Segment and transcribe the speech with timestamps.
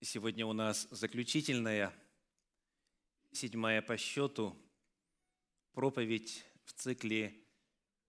[0.00, 1.92] Сегодня у нас заключительная,
[3.32, 4.56] седьмая по счету,
[5.72, 7.44] проповедь в цикле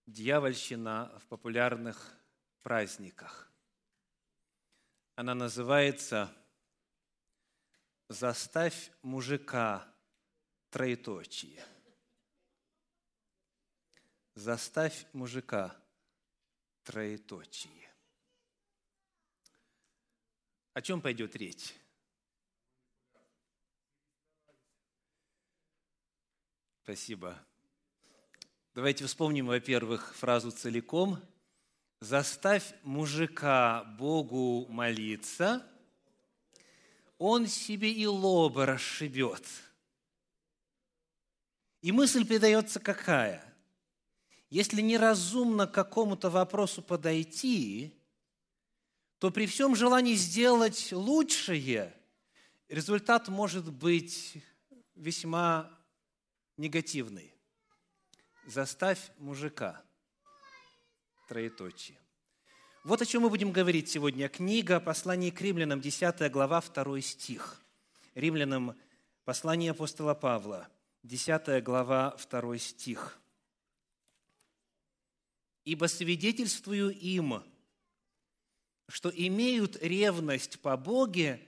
[0.06, 2.16] «Дьявольщина в популярных
[2.62, 3.52] праздниках».
[5.16, 6.32] Она называется
[8.08, 9.92] «Заставь мужика
[10.70, 11.60] троеточие».
[14.36, 15.76] «Заставь мужика
[16.84, 17.89] троеточие».
[20.72, 21.74] О чем пойдет речь?
[26.82, 27.38] Спасибо.
[28.74, 31.20] Давайте вспомним, во-первых, фразу целиком.
[32.00, 35.66] «Заставь мужика Богу молиться,
[37.18, 39.46] он себе и лоба расшибет».
[41.82, 43.44] И мысль передается какая?
[44.48, 47.99] Если неразумно к какому-то вопросу подойти,
[49.20, 51.94] то при всем желании сделать лучшее,
[52.68, 54.42] результат может быть
[54.94, 55.70] весьма
[56.56, 57.34] негативный.
[58.46, 59.84] Заставь мужика.
[61.28, 61.98] Троеточие.
[62.82, 64.30] Вот о чем мы будем говорить сегодня.
[64.30, 67.62] Книга «Послание к римлянам», 10 глава, 2 стих.
[68.14, 68.74] Римлянам
[69.26, 70.66] послание апостола Павла,
[71.02, 73.20] 10 глава, 2 стих.
[75.66, 77.44] «Ибо свидетельствую им,
[78.90, 81.40] что имеют ревность по Боге,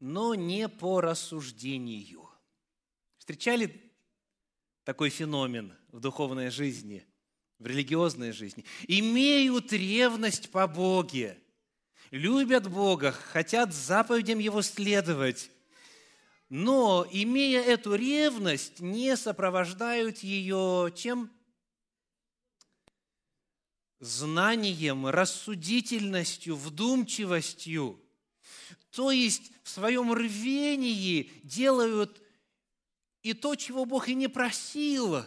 [0.00, 2.28] но не по рассуждению».
[3.18, 3.92] Встречали
[4.84, 7.04] такой феномен в духовной жизни,
[7.58, 11.38] в религиозной жизни, имеют ревность по Боге,
[12.10, 15.50] любят Бога, хотят заповедям Его следовать,
[16.48, 21.30] но, имея эту ревность, не сопровождают ее чем?
[24.00, 28.00] Знанием, рассудительностью, вдумчивостью.
[28.90, 32.22] То есть в своем рвении делают
[33.22, 35.24] и то, чего Бог и не просил.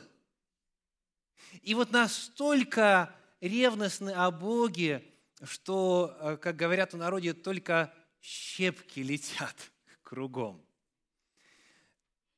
[1.62, 5.04] И вот настолько ревностны о Боге,
[5.44, 9.56] что, э, как говорят в народе, только щепки летят
[10.04, 10.66] кругом.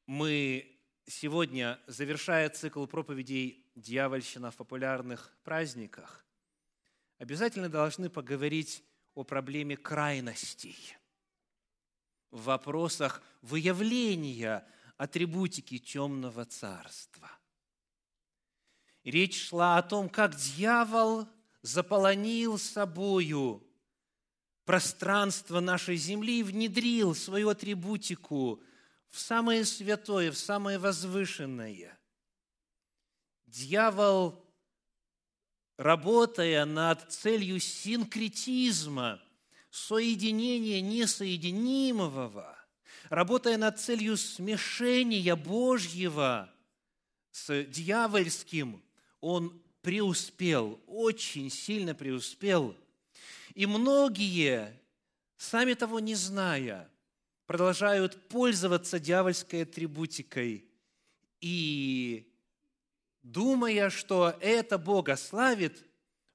[0.05, 6.22] Мы сегодня, завершая цикл проповедей «Дьявольщина в популярных праздниках»,
[7.23, 8.83] обязательно должны поговорить
[9.15, 10.75] о проблеме крайностей
[12.31, 14.67] в вопросах выявления
[14.97, 17.31] атрибутики темного царства.
[19.05, 21.25] Речь шла о том, как дьявол
[21.61, 23.65] заполонил собою
[24.65, 28.61] пространство нашей земли и внедрил свою атрибутику
[29.07, 31.97] в самое святое, в самое возвышенное.
[33.45, 34.42] Дьявол,
[35.77, 39.21] работая над целью синкретизма,
[39.69, 42.57] соединения несоединимого–
[43.09, 46.51] работая над целью смешения Божьего
[47.31, 48.81] с дьявольским,
[49.21, 52.75] он преуспел, очень сильно преуспел.
[53.53, 54.79] И многие,
[55.37, 56.89] сами того не зная,
[57.45, 60.65] продолжают пользоваться дьявольской атрибутикой
[61.39, 62.32] и,
[63.23, 65.83] думая, что это Бога славит,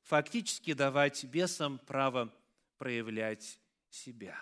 [0.03, 2.35] фактически давать бесам право
[2.79, 3.61] проявлять
[3.91, 4.37] себя.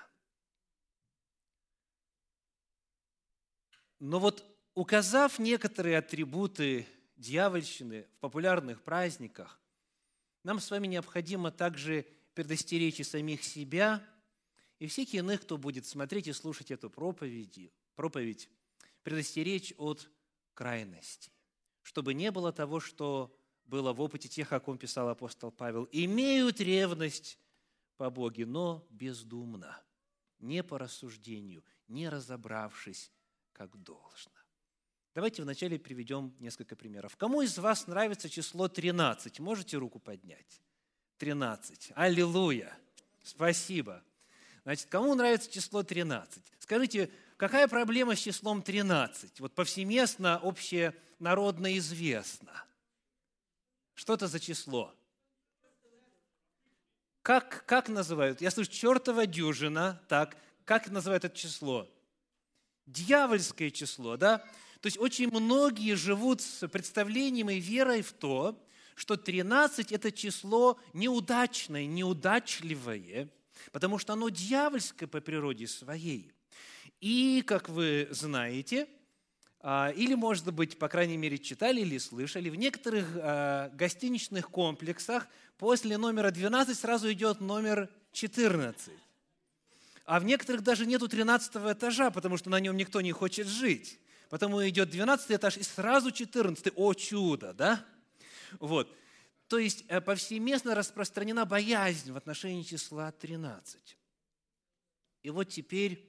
[3.98, 6.86] Но вот указав некоторые атрибуты
[7.16, 9.60] дьявольщины в популярных праздниках,
[10.44, 14.06] нам с вами необходимо также предостеречь и самих себя,
[14.78, 18.50] и всех иных, кто будет смотреть и слушать эту проповедь, проповедь
[19.02, 20.08] предостеречь от
[20.52, 21.32] крайностей,
[21.86, 23.32] чтобы не было того, что
[23.64, 25.88] было в опыте тех, о ком писал апостол Павел.
[25.92, 27.38] «Имеют ревность
[27.96, 29.80] по Боге, но бездумно,
[30.40, 33.12] не по рассуждению, не разобравшись
[33.52, 34.32] как должно.
[35.14, 37.16] Давайте вначале приведем несколько примеров.
[37.16, 39.38] Кому из вас нравится число 13?
[39.38, 40.60] Можете руку поднять?
[41.18, 41.92] 13.
[41.94, 42.76] Аллилуйя.
[43.22, 44.02] Спасибо.
[44.64, 46.42] Значит, кому нравится число 13?
[46.58, 49.40] Скажите, какая проблема с числом 13?
[49.40, 52.64] Вот повсеместно, общенародно известно.
[53.94, 54.94] Что это за число?
[57.22, 58.40] Как, как называют?
[58.40, 60.00] Я слышу, чертова дюжина.
[60.08, 61.88] Так, как называют это число?
[62.86, 64.38] дьявольское число, да?
[64.80, 68.62] То есть очень многие живут с представлением и верой в то,
[68.94, 73.28] что 13– это число неудачное, неудачливое,
[73.72, 76.32] потому что оно дьявольское по природе своей.
[77.00, 78.88] И, как вы знаете,
[79.60, 85.26] а, или, может быть, по крайней мере, читали или слышали, в некоторых а, гостиничных комплексах
[85.58, 88.92] после номера 12 сразу идет номер 14.
[90.04, 93.98] А в некоторых даже нету 13 этажа, потому что на нем никто не хочет жить.
[94.30, 96.72] Потому идет 12 этаж и сразу 14.
[96.76, 97.84] О чудо, да?
[98.60, 98.94] Вот.
[99.48, 103.96] То есть э, повсеместно распространена боязнь в отношении числа 13.
[105.22, 106.08] И вот теперь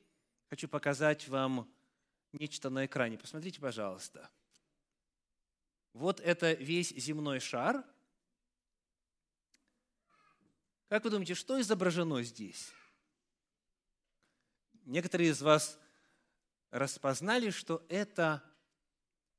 [0.50, 1.72] хочу показать вам
[2.34, 3.18] нечто на экране.
[3.18, 4.30] Посмотрите, пожалуйста.
[5.94, 7.84] Вот это весь земной шар.
[10.90, 12.72] Как вы думаете, что изображено здесь?
[14.86, 15.78] Некоторые из вас
[16.72, 18.44] распознали, что это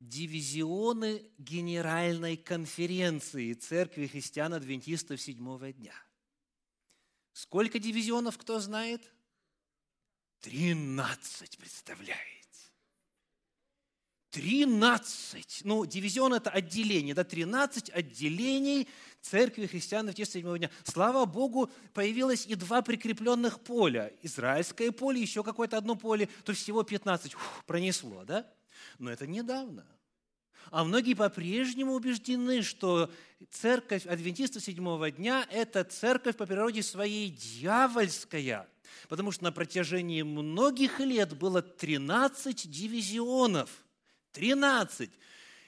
[0.00, 5.94] дивизионы Генеральной конференции Церкви христиан-адвентистов седьмого дня.
[7.32, 9.12] Сколько дивизионов, кто знает?
[10.40, 12.22] Тринадцать, представляете?
[14.30, 15.62] Тринадцать.
[15.64, 18.88] Ну, дивизион– это отделение, да, тринадцать отделений
[19.20, 20.70] Церкви христиан-адвентистов седьмого дня.
[20.84, 24.12] Слава Богу, появилось и два прикрепленных поля.
[24.22, 27.34] Израильское поле, еще какое-то одно поле, то всего пятнадцать.
[27.66, 28.48] Пронесло, да?
[28.98, 29.84] Но это недавно.
[30.70, 33.10] А многие по-прежнему убеждены, что
[33.50, 38.68] церковь адвентистов седьмого дня– это церковь по природе своей дьявольская,
[39.08, 43.84] потому что на протяжении многих лет было 13 дивизионов.
[44.32, 45.10] 13.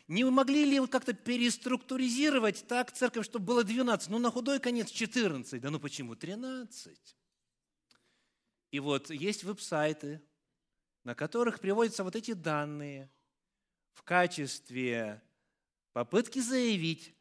[0.09, 4.09] Не могли ли как-то переструктуризировать так церковь, чтобы было 12?
[4.11, 5.61] Ну, на худой конец 14.
[5.61, 7.17] Да ну почему 13?
[8.73, 10.21] И вот есть веб-сайты,
[11.05, 13.11] на которых приводятся вот эти данные–
[14.01, 15.23] в качестве
[15.93, 17.15] попытки заявить,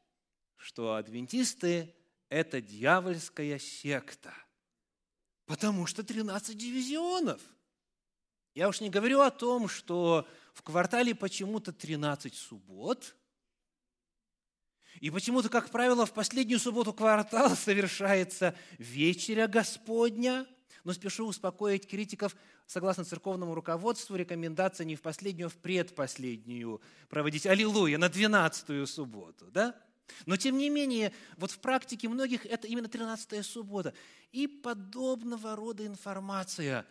[0.55, 1.93] что адвентисты–
[2.29, 4.33] это дьявольская секта,
[5.49, 7.41] потому что 13 дивизионов.
[8.53, 13.15] Я уж не говорю о том, что в квартале почему-то 13 суббот,
[14.99, 20.45] и почему-то, как правило, в последнюю субботу квартала совершается вечеря Господня–
[20.83, 22.35] но спешу успокоить критиков,
[22.65, 29.51] согласно церковному руководству, рекомендация не в последнюю, а в предпоследнюю проводить Аллилуйя на двенадцатую субботу.
[29.51, 29.75] Да?
[30.25, 33.93] Но тем не менее, вот в практике многих это именно 13 суббота.
[34.31, 36.85] И подобного рода информация.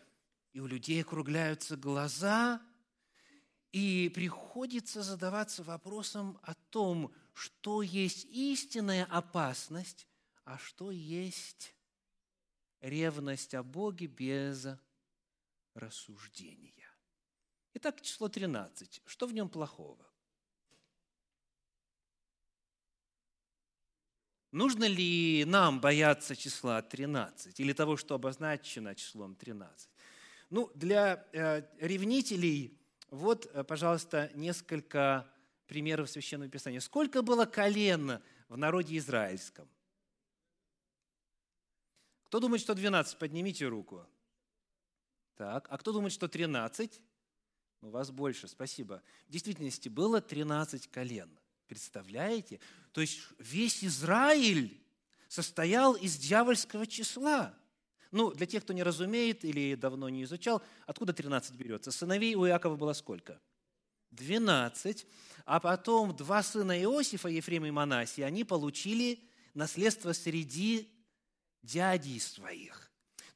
[0.52, 2.60] И у людей округляются глаза,
[3.72, 10.08] и приходится задаваться вопросом о том, что есть истинная опасность,
[10.44, 11.74] а что есть
[12.80, 14.66] ревность о Боге без
[15.74, 16.72] рассуждения.
[17.74, 19.02] Итак, число 13.
[19.04, 20.07] Что в нем плохого?
[24.50, 29.90] Нужно ли нам бояться числа 13 или того, что обозначено числом 13?
[30.50, 32.78] Ну, для э, ревнителей,
[33.10, 35.30] вот, э, пожалуйста, несколько
[35.66, 36.80] примеров Священного Писания.
[36.80, 39.68] Сколько было колен в народе израильском?
[42.24, 43.18] Кто думает, что 12?
[43.18, 44.06] Поднимите руку.
[45.36, 47.00] Так, а кто думает, что 13?
[47.82, 49.02] У вас больше, спасибо.
[49.28, 51.30] В действительности было 13 колен.
[51.68, 52.60] Представляете?
[52.92, 54.80] То есть весь Израиль
[55.28, 57.54] состоял из дьявольского числа.
[58.10, 61.90] Ну, для тех, кто не разумеет или давно не изучал, откуда 13 берется?
[61.90, 63.40] Сыновей у Иакова было сколько?
[64.12, 65.06] 12.
[65.44, 69.20] А потом два сына Иосифа, Ефрема и Манасия, они получили
[69.54, 70.90] наследство среди
[71.62, 72.87] дядей своих.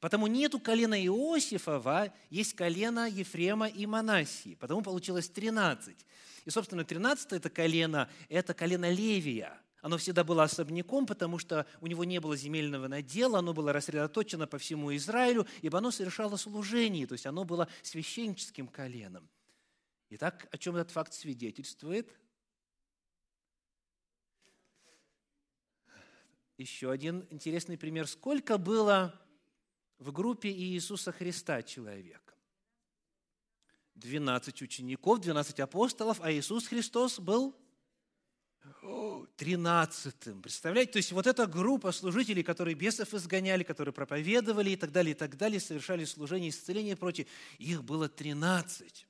[0.03, 4.57] Потому нету колена Иосифова, есть колено Ефрема и Манасии.
[4.57, 5.97] Потому получилось 13.
[6.45, 9.57] И, собственно, 13 это колено, это колено Левия.
[9.81, 14.49] Оно всегда было особняком, потому что у него не было земельного надела, оно было рассредоточено
[14.49, 19.31] по всему Израилю, ибо оно совершало служение, то есть оно было священническим коленом.
[20.11, 22.13] Итак, о чем этот факт свидетельствует?
[26.63, 28.07] еще один интересный пример.
[28.07, 29.22] Сколько было
[30.03, 32.35] в группе Иисуса Христа человек?
[33.95, 37.57] 12 учеников, 12 апостолов, а Иисус Христос был
[39.37, 40.43] тринадцатым.
[40.43, 40.93] Представляете?
[40.93, 45.17] То есть вот эта группа служителей, которые бесов изгоняли, которые проповедовали и так далее, и
[45.17, 47.27] так далее, совершали служение, исцеление и прочее,
[47.59, 49.07] их было тринадцать.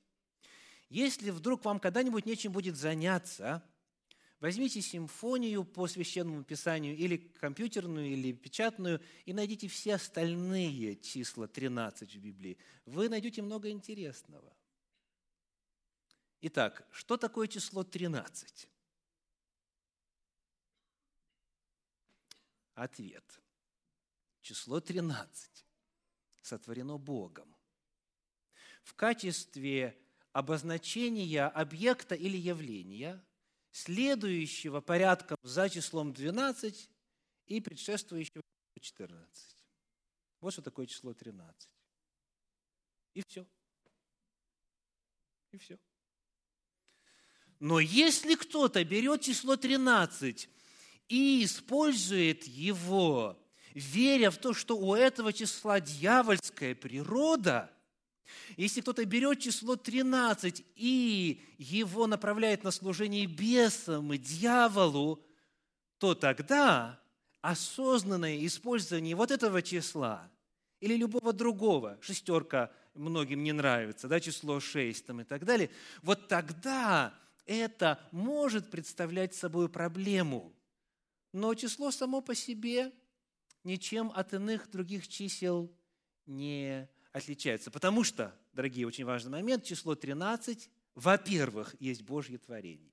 [0.88, 3.62] Если вдруг вам когда-нибудь нечем будет заняться,
[4.42, 12.12] Возьмите симфонию по священному писанию или компьютерную, или печатную, и найдите все остальные числа 13
[12.16, 12.58] в Библии.
[12.84, 14.52] Вы найдете много интересного.
[16.40, 18.68] Итак, что такое число 13?
[22.74, 23.40] Ответ.
[24.40, 25.64] Число 13
[26.40, 27.56] сотворено Богом.
[28.82, 29.96] В качестве
[30.32, 33.24] обозначения объекта или явления–
[33.72, 36.90] следующего порядком за числом 12
[37.46, 38.42] и предшествующего
[38.80, 39.56] 14.
[40.40, 41.68] Вот что такое число 13.
[43.14, 43.46] И все.
[45.50, 45.78] И все.
[47.58, 50.48] Но если кто-то берет число 13
[51.08, 53.38] и использует его,
[53.72, 57.72] веря в то, что у этого числа дьявольская природа,
[58.56, 65.24] если кто-то берет число 13 и его направляет на служение бесам и дьяволу,
[65.98, 67.00] то тогда
[67.40, 70.30] осознанное использование вот этого числа
[70.80, 75.70] или любого другого, шестерка многим не нравится, да, число 6 там, и так далее,
[76.02, 77.14] вот тогда
[77.46, 80.52] это может представлять собой проблему.
[81.32, 82.92] Но число само по себе
[83.64, 85.72] ничем от иных других чисел
[86.26, 87.70] не отличается.
[87.70, 92.92] Потому что, дорогие, очень важный момент, число 13, во-первых, есть Божье творение.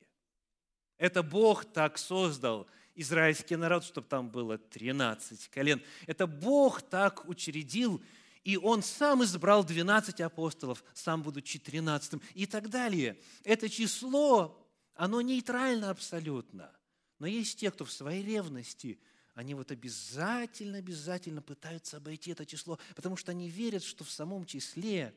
[0.98, 5.82] Это Бог так создал израильский народ, чтобы там было 13 колен.
[6.06, 8.02] Это Бог так учредил,
[8.44, 13.18] и Он сам избрал 12 апостолов, сам будучи 13 и так далее.
[13.44, 16.76] Это число, оно нейтрально абсолютно.
[17.20, 19.00] Но есть те, кто в своей ревности,
[19.40, 24.46] они вот обязательно, обязательно пытаются обойти это число, потому что они верят, что в самом
[24.46, 25.16] числе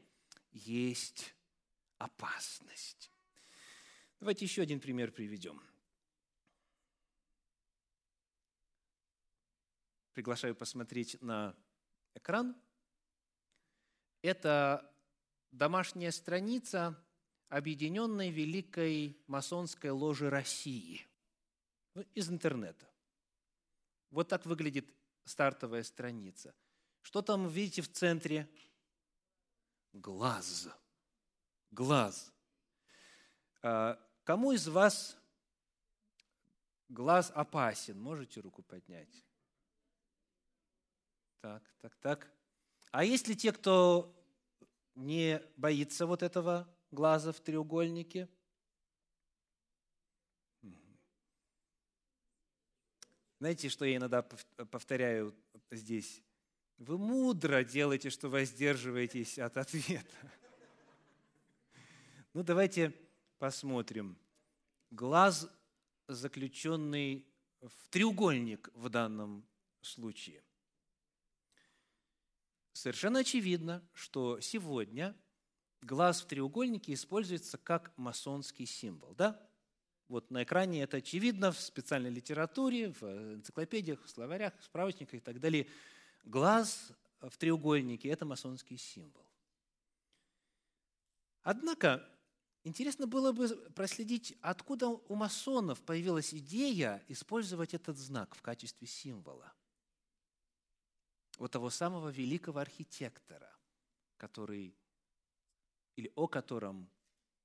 [0.53, 1.35] есть
[1.99, 3.11] опасность.
[4.21, 5.61] Давайте еще один пример приведем.
[10.13, 11.57] Приглашаю посмотреть на
[12.15, 12.55] экран.
[14.23, 14.89] Это
[15.51, 16.97] домашняя страница
[17.49, 21.05] Объединенной Великой Масонской Ложи России
[21.95, 22.92] ну, из интернета.
[24.13, 24.87] Вот так выглядит
[25.25, 26.55] стартовая страница.
[27.01, 28.49] Что там видите в центре?
[29.95, 30.69] Глаз.
[31.71, 32.31] Глаз.
[33.63, 35.17] А, кому из вас
[36.91, 37.99] глаз опасен?
[37.99, 39.25] Можете руку поднять?
[41.41, 42.31] Так, так, так.
[42.91, 44.15] А есть ли те, кто
[44.95, 48.29] не боится вот этого глаза в треугольнике?
[53.43, 55.35] Знаете, что я иногда повторяю
[55.73, 56.23] здесь?
[56.79, 60.17] Вы мудро делаете, что воздерживаетесь от ответа.
[62.35, 62.95] Ну, давайте
[63.41, 64.17] посмотрим.
[64.93, 65.51] Глаз,
[66.07, 67.27] заключенный
[67.61, 69.45] в треугольник в данном
[69.81, 70.45] случае–
[72.73, 75.17] совершенно очевидно, что сегодня
[75.81, 79.17] глаз в треугольнике используется как масонский символ.
[79.17, 79.45] Да?
[80.13, 85.21] Вот на экране это очевидно в специальной литературе, в энциклопедиях, в словарях, в справочниках и
[85.21, 85.67] так далее.
[86.25, 86.93] Глаз
[87.23, 89.27] в треугольнике– это масонский символ.
[91.43, 92.07] Однако,
[92.63, 99.51] интересно было бы проследить, откуда у масонов появилась идея использовать этот знак в качестве символа–
[101.39, 103.51] у того самого великого архитектора,
[104.19, 104.77] который,
[105.97, 106.91] или о котором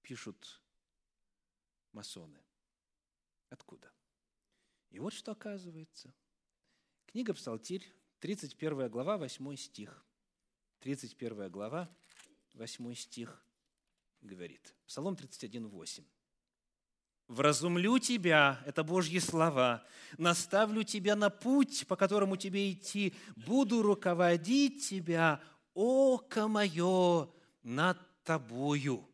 [0.02, 0.62] пишут
[1.94, 2.47] масоны.
[3.50, 3.92] Откуда?
[4.90, 6.14] И вот что оказывается.
[7.06, 7.86] Книга Псалтирь,
[8.20, 10.06] 31 глава, 8 стих.
[10.80, 11.90] 31 глава,
[12.54, 13.44] 8 стих
[14.22, 14.76] говорит.
[14.86, 16.04] Псалом 31, 8.
[17.28, 19.86] Вразумлю тебя, это Божьи слова,
[20.18, 27.30] наставлю тебя на путь, по которому тебе идти, буду руководить тебя, око мое
[27.64, 29.06] над тобою.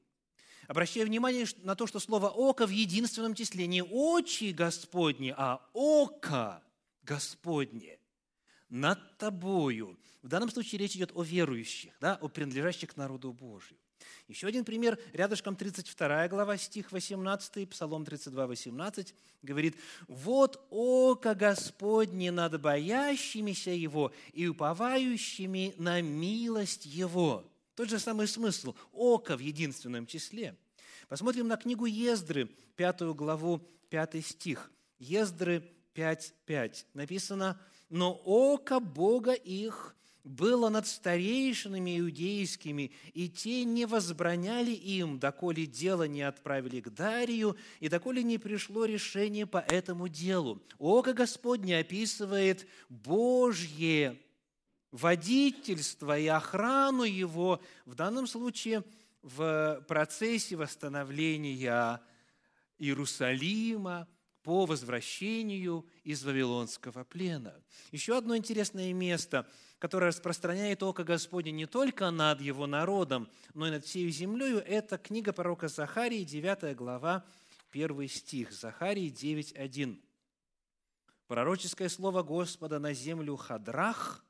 [0.68, 6.64] Обращаю внимание на то, что слово «око» в единственном числе не «очи Господни», а «око
[7.04, 8.00] Господне»
[8.70, 10.00] над тобою.
[10.22, 13.78] В данном случае речь идет о верующих, да, о принадлежащих к народу Божию.
[14.28, 19.76] Еще один пример, рядышком 32 глава, стих 18, Псалом 32, 18, говорит,
[20.08, 27.46] «Вот око Господне над боящимися Его и уповающими на милость Его».
[27.76, 30.56] Тот же самый смысл– око в единственном числе.
[31.10, 34.72] Посмотрим на книгу Ездры, пятую главу, пятый стих.
[35.00, 44.72] Ездры 5.5 написано, «Но око Бога их было над старейшинами иудейскими, и те не возбраняли
[44.72, 50.62] им, доколе дело не отправили к Дарию, и доколе не пришло решение по этому делу.
[50.78, 54.18] Око Господне описывает Божье
[54.94, 58.86] водительство и охрану его, в данном случае
[59.22, 62.00] в процессе восстановления
[62.80, 64.08] Иерусалима,
[64.44, 67.56] по возвращению из Вавилонского плена.
[67.92, 69.46] Еще одно интересное место–
[69.84, 74.98] которая распространяет око Господне не только над его народом, но и над всей землею, это
[74.98, 77.26] книга пророка Захарии, 9 глава,
[77.74, 78.54] 1 стих.
[78.54, 80.02] Захарии 9.1.
[81.28, 84.24] Пророческое слово Господа на землю Хадрах,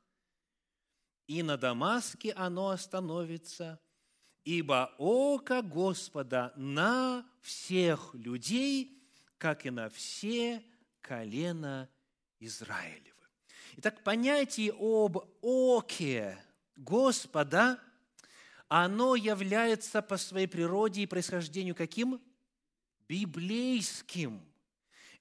[1.26, 3.80] и на Дамаске оно остановится,
[4.44, 9.02] ибо око Господа на всех людей,
[9.38, 10.62] как и на все
[11.00, 11.88] колена
[12.40, 13.10] Израилевы.
[13.76, 16.38] Итак, понятие об оке
[16.76, 17.78] Господа,
[18.68, 22.20] оно является по своей природе и происхождению каким?
[23.08, 24.40] Библейским.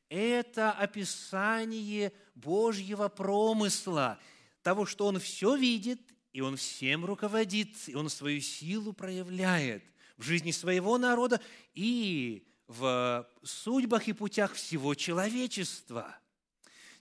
[0.09, 4.19] Это описание Божьего промысла,
[4.63, 5.99] того, что Он все видит,
[6.31, 9.83] и Он всем руководит, и Он свою силу проявляет
[10.17, 11.41] в жизни своего народа
[11.73, 16.17] и в судьбах и путях всего человечества.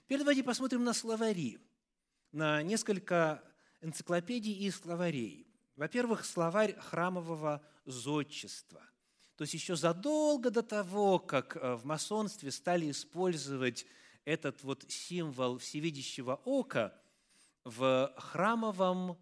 [0.03, 1.57] Теперь давайте посмотрим на словари,
[2.31, 3.43] на несколько
[3.81, 5.47] энциклопедий и словарей.
[5.75, 8.81] Во-первых, словарь храмового зодчества.
[9.35, 13.85] То есть еще задолго до того, как э, в масонстве стали использовать
[14.25, 16.93] этот вот символ всевидящего ока
[17.63, 19.17] в храмовом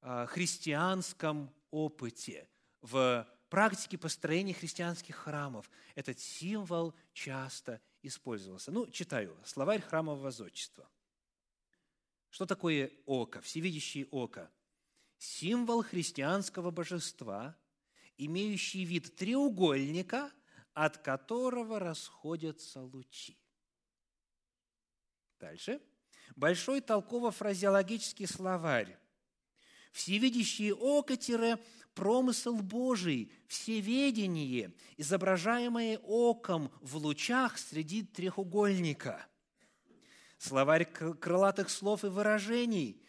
[0.00, 2.48] э, христианском опыте,
[2.80, 8.72] в практике построения христианских храмов этот символ часто использовался.
[8.72, 9.36] Ну, читаю.
[9.44, 10.88] Словарь храмового зодчества.
[12.30, 14.50] Что такое око, всевидящее око?
[15.18, 17.56] Символ христианского божества,
[18.16, 20.32] имеющий вид треугольника,
[20.72, 23.38] от которого расходятся лучи.
[25.38, 25.80] Дальше.
[26.36, 28.96] Большой толково-фразеологический словарь.
[29.92, 31.14] Всевидящее око–
[31.94, 39.26] промысел Божий, всеведение, изображаемое оком в лучах среди треугольника–
[40.42, 43.00] словарь крылатых слов и выражений.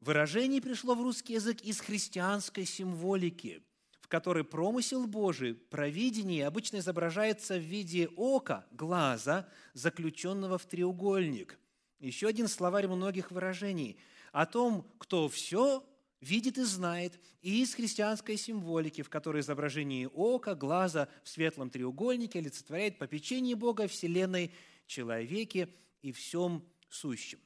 [0.00, 3.62] Выражений пришло в русский язык из христианской символики,
[4.00, 11.58] в которой промысел Божий, провидение обычно изображается в виде ока, глаза, заключенного в треугольник.
[12.00, 13.98] Еще один словарь многих выражений
[14.32, 15.84] о том, кто все
[16.20, 22.38] видит и знает, и из христианской символики, в которой изображение ока, глаза в светлом треугольнике
[22.38, 24.52] олицетворяет попечение Бога, Вселенной,
[24.86, 25.68] человеке
[26.02, 27.38] и всем сущим.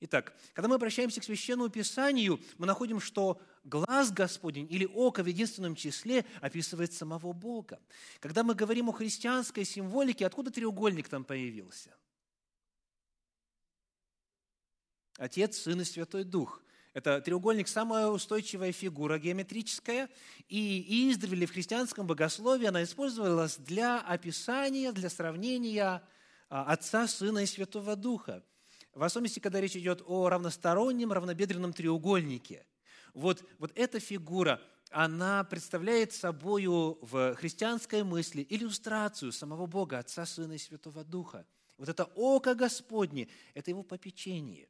[0.00, 5.26] Итак, когда мы обращаемся к Священному Писанию, мы находим, что глаз Господень или око в
[5.26, 7.80] единственном числе описывает самого Бога.
[8.20, 11.97] Когда мы говорим о христианской символике, откуда треугольник там появился?
[15.18, 16.62] Отец, Сын и Святой Дух.
[16.94, 20.08] Это треугольник– самая устойчивая фигура геометрическая,
[20.48, 26.02] и издревле в христианском богословии она использовалась для описания, для сравнения
[26.48, 28.42] а, Отца, Сына и Святого Духа–
[28.98, 32.66] в особенности, когда речь идет о равностороннем, равнобедренном треугольнике.
[33.14, 40.54] Вот, вот эта фигура, она представляет собою в христианской мысли иллюстрацию самого Бога, Отца, Сына
[40.54, 41.46] и Святого Духа.
[41.76, 44.68] Вот это око Господне, это его попечение.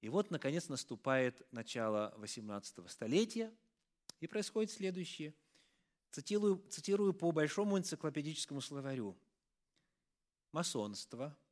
[0.00, 3.52] И вот, наконец, наступает начало 18 столетия,
[4.20, 5.34] и происходит следующее.
[6.10, 9.16] Цитирую, цитирую по большому энциклопедическому словарю.
[10.52, 11.36] Масонство–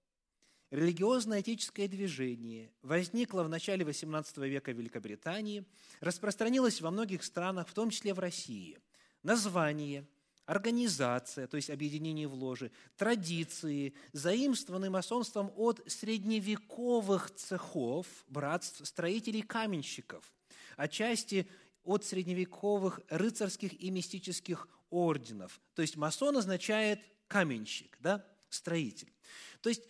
[0.73, 5.65] Религиозное этическое движение возникло в начале XVIII века в Великобритании,
[6.01, 8.77] распространилось во многих странах, в том числе в России.
[9.23, 10.09] Название,
[10.47, 20.33] организация, то есть объединение в ложе, традиции, заимствованы масонством от средневековых цехов, братств, строителей каменщиков,
[20.77, 21.49] отчасти
[21.83, 25.61] от средневековых рыцарских и мистических орденов.
[25.75, 29.13] То есть масон означает каменщик, да, строитель.
[29.61, 29.83] То есть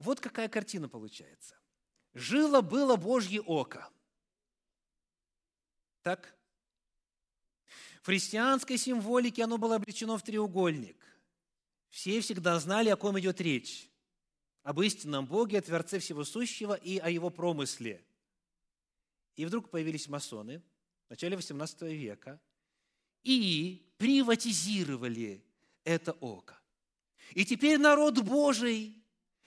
[0.00, 1.56] вот какая картина получается.
[2.14, 3.88] Жило было Божье око.
[6.02, 6.34] Так?
[8.02, 10.96] В христианской символике оно было обречено в треугольник.
[11.88, 13.90] Все всегда знали, о ком идет речь.
[14.62, 18.04] Об истинном Боге, о Творце Всего Сущего и о Его промысле.
[19.36, 20.62] И вдруг появились масоны
[21.06, 22.40] в начале XVIII века
[23.22, 25.44] и приватизировали
[25.84, 26.58] это око.
[27.34, 29.00] И теперь народ Божий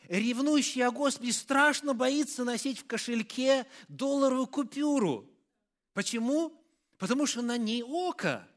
[0.07, 5.29] ревнующий о Господе, страшно боится носить в кошельке долларовую купюру.
[5.93, 6.62] Почему?
[6.97, 8.47] Потому что на ней око.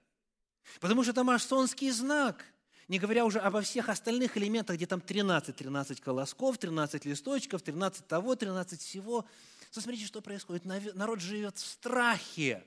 [0.80, 2.44] Потому что это масонский знак.
[2.88, 8.06] Не говоря уже обо всех остальных элементах, где там 13, 13 колосков, 13 листочков, 13
[8.06, 9.24] того, 13 всего.
[9.70, 10.64] Смотрите, что происходит.
[10.64, 12.64] Народ живет в страхе.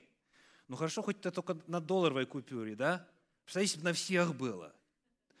[0.68, 3.06] Ну хорошо, хоть это только на долларовой купюре, да?
[3.44, 4.74] Представляете, если бы на всех было.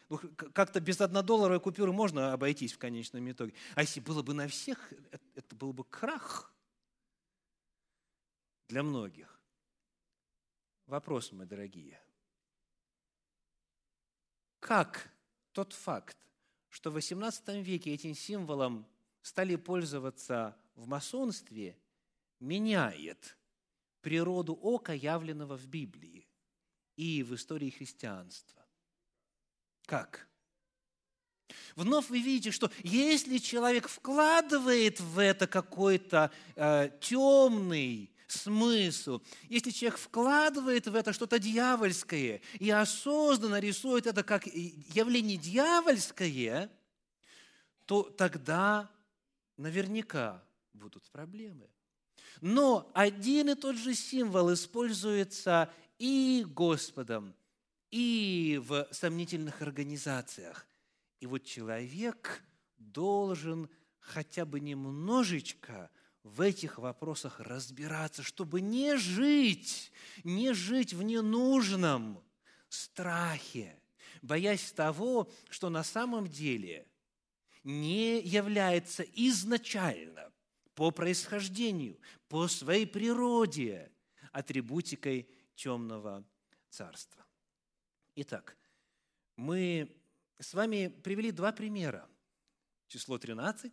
[0.08, 0.18] Ну,
[0.52, 3.54] как-то без однодолларовой купюры можно обойтись в конечном итоге.
[3.76, 4.92] А если было бы на всех,
[5.36, 6.52] это был бы крах
[8.66, 9.39] для многих.
[10.90, 12.02] Вопрос, мои дорогие.
[14.58, 15.10] Как
[15.52, 16.18] тот факт,
[16.68, 18.86] что в XVIII веке этим символом
[19.22, 21.78] стали пользоваться в масонстве,
[22.40, 23.38] меняет
[24.02, 26.26] природу ока, явленного в Библии?
[27.00, 28.62] и в истории христианства.
[29.86, 30.28] Как?
[31.74, 39.98] Вновь вы видите, что если человек вкладывает в это какой-то э, темный смысл, если человек
[39.98, 46.70] вкладывает в это что-то дьявольское и осознанно рисует это как явление дьявольское,
[47.86, 48.90] то тогда
[49.56, 51.68] наверняка будут проблемы.
[52.40, 57.34] Но один и тот же символ используется и Господом,
[57.90, 60.66] и в сомнительных организациях.
[61.20, 62.42] И вот человек
[62.78, 65.90] должен хотя бы немножечко
[66.22, 72.22] в этих вопросах разбираться, чтобы не жить, не жить в ненужном
[72.68, 73.80] страхе,
[74.22, 76.86] боясь того, что на самом деле
[77.64, 80.32] не является изначально
[80.74, 83.90] по происхождению, по своей природе
[84.32, 86.24] атрибутикой темного
[86.68, 87.24] царства.
[88.14, 88.56] Итак,
[89.36, 89.96] мы
[90.38, 92.08] с вами привели два примера.
[92.88, 93.72] Число 13,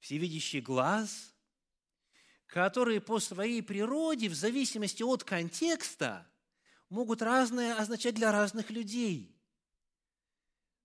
[0.00, 1.34] всевидящий глаз,
[2.46, 6.26] которые по своей природе, в зависимости от контекста,
[6.88, 9.38] могут разное означать для разных людей.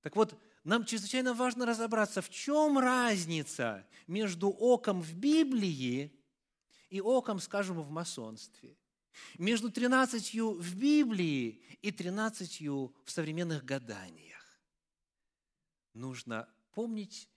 [0.01, 6.11] Так вот, нам чрезвычайно важно разобраться, в чем разница между оком в Библии
[6.89, 8.77] и оком, скажем, в масонстве.
[9.37, 14.59] Между тринадцатью в Библии и тринадцатью в современных гаданиях.
[15.93, 17.29] Нужно помнить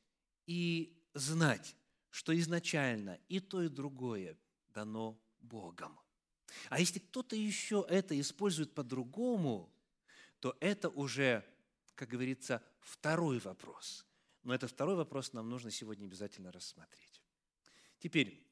[0.46, 1.76] и знать,
[2.10, 4.36] что изначально и то, и другое
[4.68, 5.98] дано Богом.
[6.68, 9.72] А если кто-то еще это использует по-другому,
[10.40, 11.44] то это уже,
[11.94, 14.06] как говорится, второй вопрос.
[14.42, 17.22] Но этот второй вопрос нам нужно сегодня обязательно рассмотреть.
[17.98, 18.46] Теперь,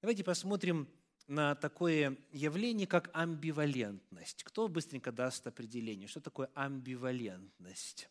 [0.00, 0.88] давайте посмотрим
[1.26, 4.44] на такое явление, как амбивалентность.
[4.44, 6.08] Кто быстренько даст определение?
[6.08, 8.08] Что такое амбивалентность?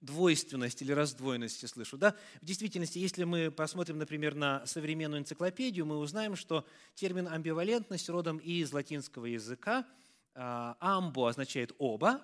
[0.00, 1.98] Двойственность или раздвоенность, я слышу.
[1.98, 2.16] Да?
[2.40, 8.38] В действительности, если мы посмотрим, например, на современную энциклопедию, мы узнаем, что термин амбивалентность родом
[8.38, 9.86] из латинского языка.
[10.34, 12.22] А, амбо означает «оба»,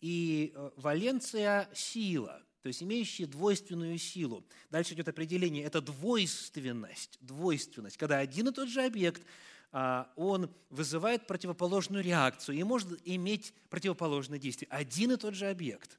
[0.00, 4.44] и э, валенция– сила, то есть имеющая двойственную силу.
[4.70, 9.22] Дальше идет определение– это двойственность, двойственность, когда один и тот же объект
[9.70, 14.68] а, он вызывает противоположную реакцию и может иметь противоположное действие.
[14.70, 15.98] Один и тот же объект.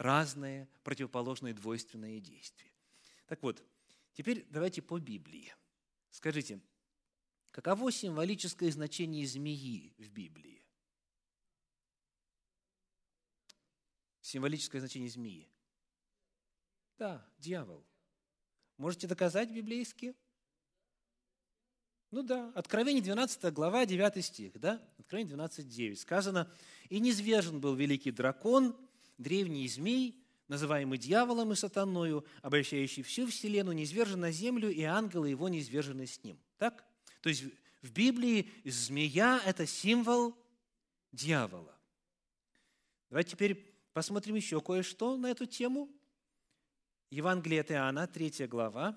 [0.00, 2.72] Разные противоположные двойственные действия.
[3.26, 3.62] Так вот,
[4.14, 5.54] теперь давайте по Библии.
[6.08, 6.58] Скажите,
[7.50, 10.64] каково символическое значение змеи в Библии?
[14.22, 15.46] символическое значение змеи?
[16.98, 17.84] Да, дьявол.
[18.78, 20.14] Можете доказать библейски?
[22.10, 24.82] Ну да, Откровение 12 глава, 9 стих, да?
[24.98, 26.00] Откровение 12, 9.
[26.00, 26.50] Сказано,
[26.88, 28.74] «И низвержен был великий дракон,
[29.20, 35.48] древний змей, называемый дьяволом и сатаною, обращающий всю вселенную, низвержен на землю, и ангелы его
[35.48, 36.38] низвержены с ним».
[36.58, 36.84] Так?
[37.20, 37.44] То есть
[37.82, 40.36] в Библии змея– это символ
[41.12, 41.76] дьявола.
[43.08, 45.88] Давайте теперь Посмотрим еще кое-что на эту тему.
[47.10, 48.96] Евангелие от Иоанна, 3 глава,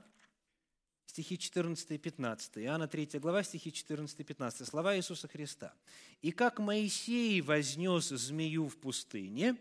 [1.07, 2.57] стихи 14 и 15.
[2.59, 4.67] Иоанна 3 глава, стихи 14 и 15.
[4.67, 5.73] Слова Иисуса Христа.
[6.21, 9.57] «И как Моисей вознес змею в пустыне,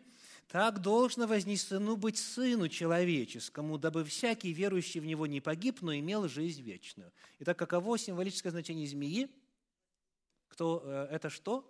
[0.49, 6.29] так должно вознесену быть Сыну Человеческому, дабы всякий верующий в Него не погиб, но имел
[6.29, 7.13] жизнь вечную».
[7.39, 9.31] Итак, каково символическое значение змеи?
[10.49, 11.69] Кто, э, это что?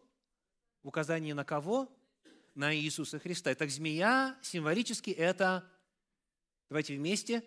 [0.83, 1.89] Указание на кого?
[2.55, 3.53] на Иисуса Христа.
[3.53, 5.65] Итак, змея символически это,
[6.69, 7.43] давайте вместе,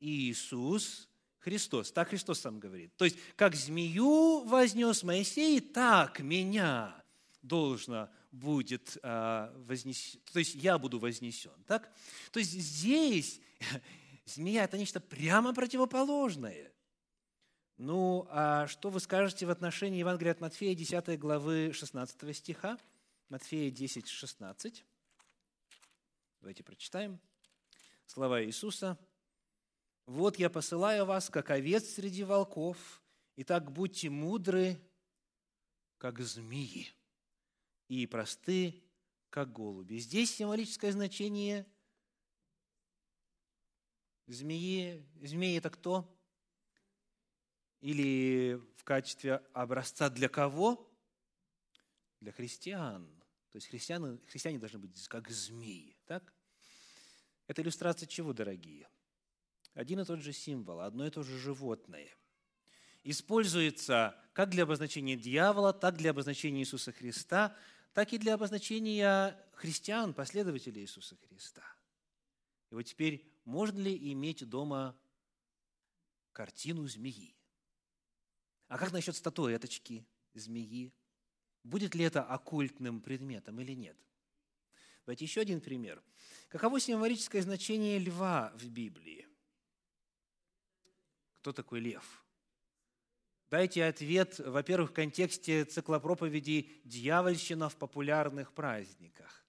[0.00, 1.08] Иисус
[1.38, 1.92] Христос.
[1.92, 2.94] Так Христос сам говорит.
[2.96, 7.02] То есть, как змею вознес Моисей, так меня
[7.42, 11.52] должно будет а, вознесен, то есть я буду вознесен.
[11.66, 11.92] Так?
[12.30, 13.40] То есть здесь
[14.26, 16.72] змея– это нечто прямо противоположное.
[17.78, 22.78] Ну, а что вы скажете в отношении Евангелия от Матфея, 10 главы 16 стиха?
[23.28, 24.84] Матфея 10, 16.
[26.40, 27.20] Давайте прочитаем.
[28.06, 28.98] Слова Иисуса.
[30.06, 33.02] «Вот я посылаю вас, как овец среди волков,
[33.34, 34.80] и так будьте мудры,
[35.98, 36.95] как змеи,
[37.88, 38.82] и просты,
[39.30, 39.98] как голуби».
[39.98, 41.66] Здесь символическое значение
[44.26, 45.06] змеи.
[45.22, 46.12] Змеи– это кто?
[47.80, 50.92] Или в качестве образца для кого?
[52.20, 53.06] Для христиан.
[53.50, 55.96] То есть христиане, христиане должны быть как змеи.
[56.06, 56.34] Так?
[57.46, 58.88] Это иллюстрация чего, дорогие?
[59.74, 62.10] Один и тот же символ, одно и то же животное.
[63.04, 67.56] Используется как для обозначения дьявола, так для обозначения Иисуса Христа,
[67.94, 71.64] так и для обозначения христиан, последователей Иисуса Христа.
[72.70, 74.94] И вот теперь, можно ли иметь дома
[76.32, 77.34] картину змеи?
[78.68, 80.92] А как насчет статуэточки змеи?
[81.64, 83.96] Будет ли это оккультным предметом или нет?
[85.06, 86.02] Давайте еще один пример.
[86.50, 89.26] Каково символическое значение льва в Библии?
[91.36, 92.25] Кто такой лев?
[93.56, 99.46] Дайте ответ, во-первых, в контексте цикла проповедей «Дьявольщина в популярных праздниках».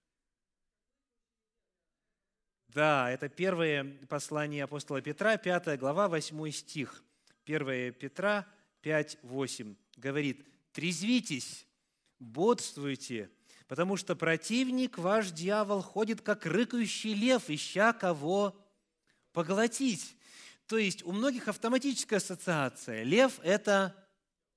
[2.69, 7.03] Да, это первое послание апостола Петра, 5 глава, 8 стих.
[7.43, 8.47] 1 Петра
[8.79, 11.67] 5, 8 говорит, «Трезвитесь,
[12.17, 13.29] бодствуйте,
[13.67, 18.55] потому что противник ваш дьявол ходит, как рыкающий лев, ища кого
[19.33, 20.16] поглотить».
[20.67, 23.03] То есть у многих автоматическая ассоциация.
[23.03, 23.95] Лев– это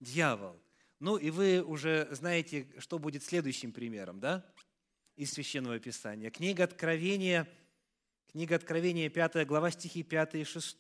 [0.01, 0.61] дьявол.
[0.99, 4.45] Ну и вы уже знаете, что будет следующим примером, да?
[5.17, 6.31] Из Священного Писания.
[6.31, 7.49] Книга Откровения,
[8.33, 10.77] книга Откровения, 5 глава, стихи 5 и 6.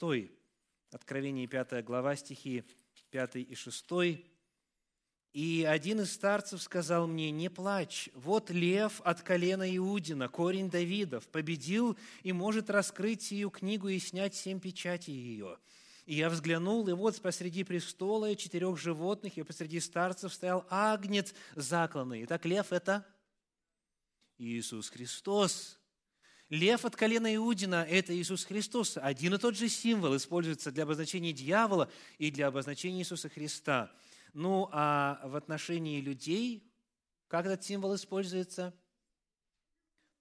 [0.90, 2.64] Откровение, 5 глава, стихи
[3.10, 3.84] 5 и 6.
[5.32, 11.28] И один из старцев сказал мне, не плачь, вот лев от колена Иудина, корень Давидов,
[11.28, 15.56] победил и может раскрыть сию книгу и снять семь печатей ее.
[16.04, 21.32] И я взглянул, и вот посреди престола и четырех животных, и посреди старцев стоял агнец
[21.54, 22.24] закланный.
[22.24, 23.06] Итак, лев– это
[24.36, 25.78] Иисус Христос.
[26.48, 28.98] Лев от колена Иудина– это Иисус Христос.
[29.00, 31.88] Один и тот же символ используется для обозначения дьявола
[32.18, 33.92] и для обозначения Иисуса Христа–
[34.32, 36.70] ну, а в отношении людей,
[37.28, 38.74] как этот символ используется?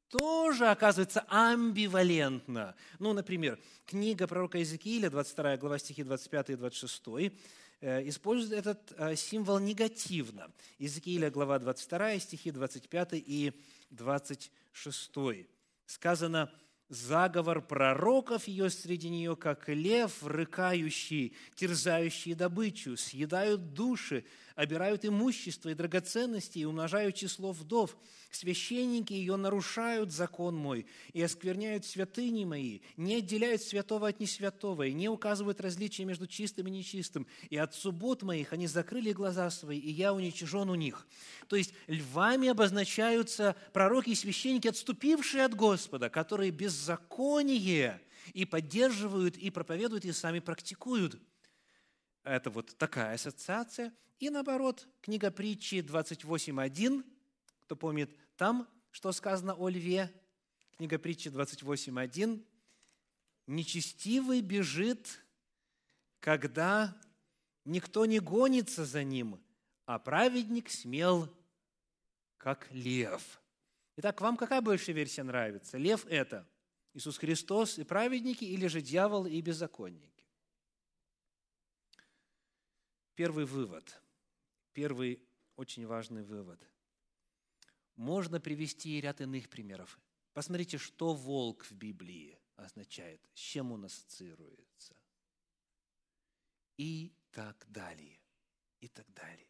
[0.10, 2.76] Тоже оказывается амбивалентно.
[2.98, 7.04] Ну, например, книга пророка Иезекииля, 22 глава стихи 25 и 26,
[7.82, 10.52] э, использует этот э, символ негативно.
[10.80, 13.54] Иезекииля, глава 22, стихи 25 и
[13.92, 15.12] 26.
[15.86, 16.52] Сказано,
[16.90, 24.26] заговор пророков ее среди нее, как лев, рыкающий, терзающий добычу, съедают души,
[24.60, 27.96] обирают имущество и драгоценности и умножают число вдов.
[28.30, 34.92] Священники ее нарушают закон мой и оскверняют святыни мои, не отделяют святого от несвятого и
[34.92, 37.26] не указывают различия между чистым и нечистым.
[37.50, 41.08] И от суббот моих они закрыли глаза свои, и я уничижен у них».
[41.48, 48.02] То есть львами обозначаются пророки и священники, отступившие от Господа, которые беззаконие
[48.34, 51.18] и поддерживают, и проповедуют, и сами практикуют.
[52.26, 57.06] Это вот такая ассоциация– и наоборот, книга притчи 28.1,
[57.62, 60.14] кто помнит, там что сказано о льве?
[60.76, 62.46] Книга притчи 28.1.
[63.48, 65.24] «Нечестивый бежит,
[66.20, 66.96] когда
[67.66, 69.42] никто не гонится за ним,
[69.86, 71.34] а праведник смел,
[72.38, 73.42] как лев».
[73.96, 75.78] Итак, вам какая больше версия нравится?
[75.78, 76.48] Лев– это
[76.94, 80.26] Иисус Христос и праведники, или же дьявол и беззаконники?
[83.16, 84.02] Первый вывод–
[84.80, 85.22] Первый
[85.58, 86.58] очень важный вывод.
[87.98, 90.00] Можно привести ряд иных примеров.
[90.32, 94.96] Посмотрите, что волк в Библии означает, с чем он ассоциируется.
[96.78, 98.22] И так далее.
[98.80, 99.50] И так далее.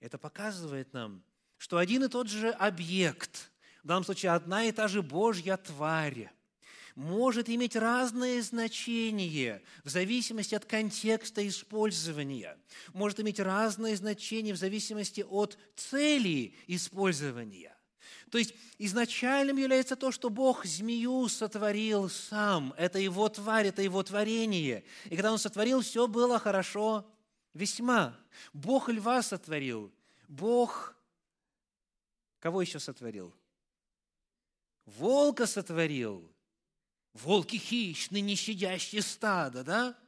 [0.00, 1.22] Это показывает нам,
[1.58, 6.32] что один и тот же объект, в данном случае одна и та же Божья тварь,
[6.96, 12.58] может иметь разное значение в зависимости от контекста использования,
[12.94, 17.76] может иметь разное значение в зависимости от цели использования.
[18.30, 22.74] То есть изначальным является то, что Бог змею сотворил сам.
[22.76, 24.84] Это его тварь, это его творение.
[25.04, 27.08] И когда он сотворил, все было хорошо
[27.54, 28.18] весьма.
[28.52, 29.92] Бог льва сотворил.
[30.28, 30.96] Бог
[32.40, 33.34] кого еще сотворил?
[34.86, 36.32] Волка сотворил
[37.16, 39.98] волки хищные, не щадящие стада, да?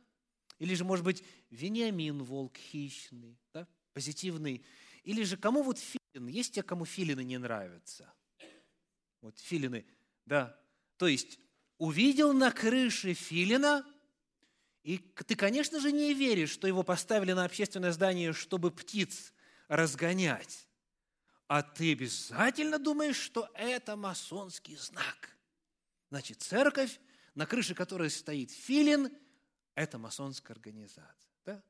[0.58, 3.66] Или же, может быть, Вениамин волк хищный, да?
[3.92, 4.64] позитивный.
[5.04, 6.28] Или же кому вот филин?
[6.28, 8.12] Есть те, кому филины не нравятся?
[9.20, 9.86] Вот филины,
[10.26, 10.58] да.
[10.96, 11.38] То есть
[11.78, 13.84] увидел на крыше филина,
[14.82, 19.32] и ты, конечно же, не веришь, что его поставили на общественное здание, чтобы птиц
[19.68, 20.66] разгонять.
[21.46, 25.34] А ты обязательно думаешь, что это масонский знак–
[26.10, 27.00] Значит, церковь,
[27.34, 29.10] на крыше которой стоит филин,
[29.74, 31.32] это масонская организация.
[31.44, 31.62] Да?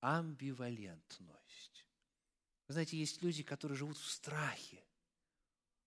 [0.00, 1.86] Амбивалентность.
[2.66, 4.82] Вы знаете, есть люди, которые живут в страхе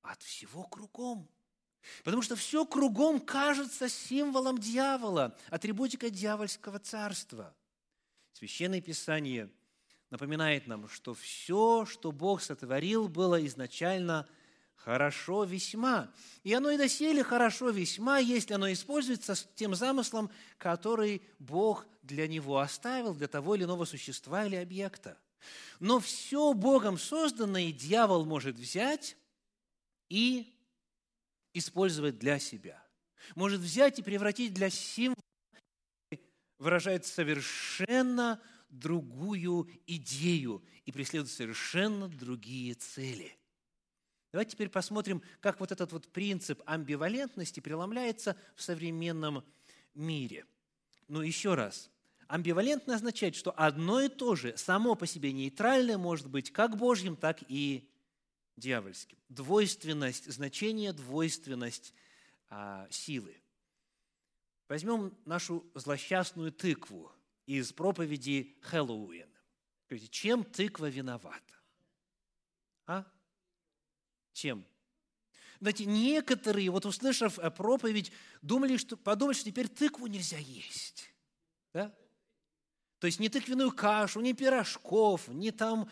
[0.02, 1.30] от всего кругом.
[2.04, 7.56] Потому что все кругом кажется символом дьявола, атрибутика дьявольского царства.
[8.34, 9.50] Священное Писание
[10.10, 14.28] напоминает нам, что все, что Бог сотворил, было изначально
[14.78, 16.10] хорошо весьма.
[16.44, 22.28] И оно и доселе хорошо весьма, если оно используется с тем замыслом, который Бог для
[22.28, 25.18] него оставил, для того или иного существа или объекта.
[25.80, 29.18] Но все Богом созданное дьявол может взять
[30.10, 30.54] и
[31.54, 32.82] использовать для себя.
[33.36, 35.16] Может взять и превратить для символа,
[36.60, 43.38] выражает совершенно другую идею и преследует совершенно другие цели.
[44.38, 49.44] Давайте теперь посмотрим, как вот этот вот принцип амбивалентности преломляется в современном
[49.96, 50.46] мире.
[51.08, 51.90] Но еще раз,
[52.28, 57.16] амбивалентно означает, что одно и то же, само по себе нейтральное, может быть как Божьим,
[57.16, 57.90] так и
[58.58, 59.18] дьявольским.
[59.28, 61.96] Двойственность, значение, двойственность
[62.48, 63.42] а, силы.
[64.68, 67.12] Возьмем нашу злосчастную тыкву
[67.48, 69.32] из проповеди Хэллоуин.
[70.12, 71.56] Чем тыква виновата?
[72.86, 73.04] А?
[74.38, 74.64] Чем?
[75.60, 78.12] Знаете, некоторые, вот услышав э, проповедь,
[78.44, 81.12] думали, что, подумали, что теперь тыкву нельзя есть.
[81.74, 81.92] Да?
[83.00, 85.90] То есть не тыквенную кашу, не пирожков, не там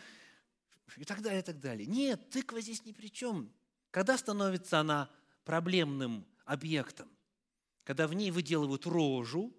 [0.96, 1.88] и так далее, и так далее.
[1.88, 3.52] Нет, тыква здесь ни при чем.
[3.90, 5.10] Когда становится она
[5.42, 7.10] проблемным объектом?
[7.82, 9.52] Когда в ней выделывают рожу,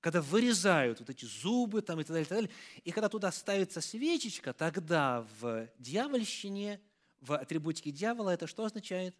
[0.00, 2.50] когда вырезают вот эти зубы там, и так далее, и так далее,
[2.84, 6.82] и когда туда ставится свечечка, тогда в дьявольщине,
[7.20, 9.16] в атрибутике дьявола это что означает?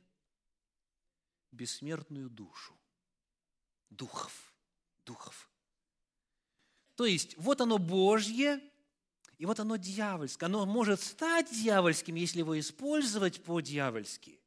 [1.51, 2.79] Бессмертную душу.
[3.91, 4.55] Духов.
[5.05, 5.51] Духов.
[6.95, 8.61] То есть вот оно Божье,
[9.39, 10.49] и вот оно дьявольское.
[10.49, 14.41] Оно может стать дьявольским, если его использовать по-дьявольски.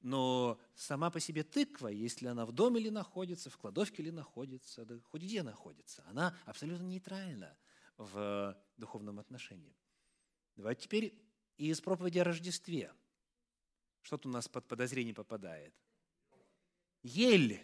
[0.00, 4.84] Но сама по себе тыква, если она в доме ли находится, в кладовке ли находится,
[4.84, 7.56] да хоть где находится, она абсолютно нейтральна
[7.96, 9.74] в духовном отношении.
[10.56, 11.18] Давайте теперь
[11.56, 12.92] из проповеди о Рождестве.
[14.02, 15.74] Что-то у нас под подозрение попадает.
[17.02, 17.60] Ель.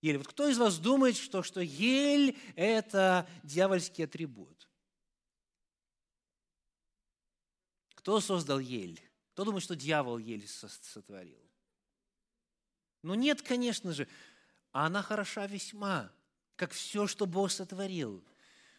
[0.00, 0.18] Ель.
[0.18, 4.68] Вот кто из вас думает, что, что ель– это дьявольский атрибут?
[7.94, 9.00] Кто создал ель?
[9.32, 11.40] Кто думает, что дьявол ель сотворил?
[13.02, 14.08] Ну нет, конечно же.
[14.72, 16.12] Она хороша весьма,
[16.56, 18.24] как все, что Бог сотворил.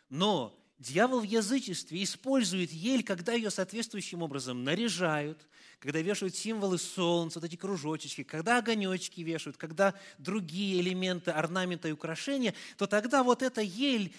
[0.09, 5.47] Но дьявол в язычестве использует ель, когда ее соответствующим образом наряжают,
[5.79, 11.91] когда вешают символы солнца, вот эти кружочки, когда огонечки вешают, когда другие элементы орнамента и
[11.91, 14.13] украшения, то тогда вот эта ель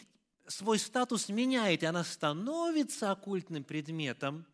[0.46, 4.46] свой статус меняет, и она становится оккультным предметом,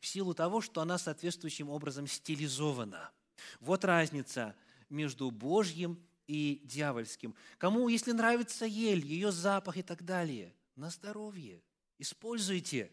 [0.00, 3.10] в силу того, что она соответствующим образом стилизована.
[3.60, 4.54] Вот разница
[4.88, 7.34] между Божьим и дьявольским.
[7.58, 11.62] Кому, если нравится ель, ее запах и так далее, на здоровье,
[11.98, 12.92] используйте.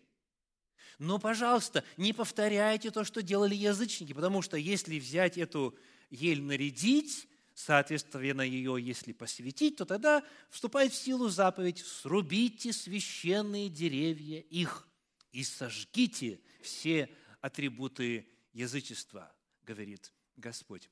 [1.00, 5.78] Но, пожалуйста, не повторяйте то, что делали язычники, потому что если взять эту
[6.10, 14.40] ель, нарядить, соответственно, ее, если посвятить, то тогда вступает в силу заповедь «срубите священные деревья
[14.40, 14.88] их
[15.32, 17.10] и сожгите все
[17.42, 20.90] атрибуты язычества, говорит Господь.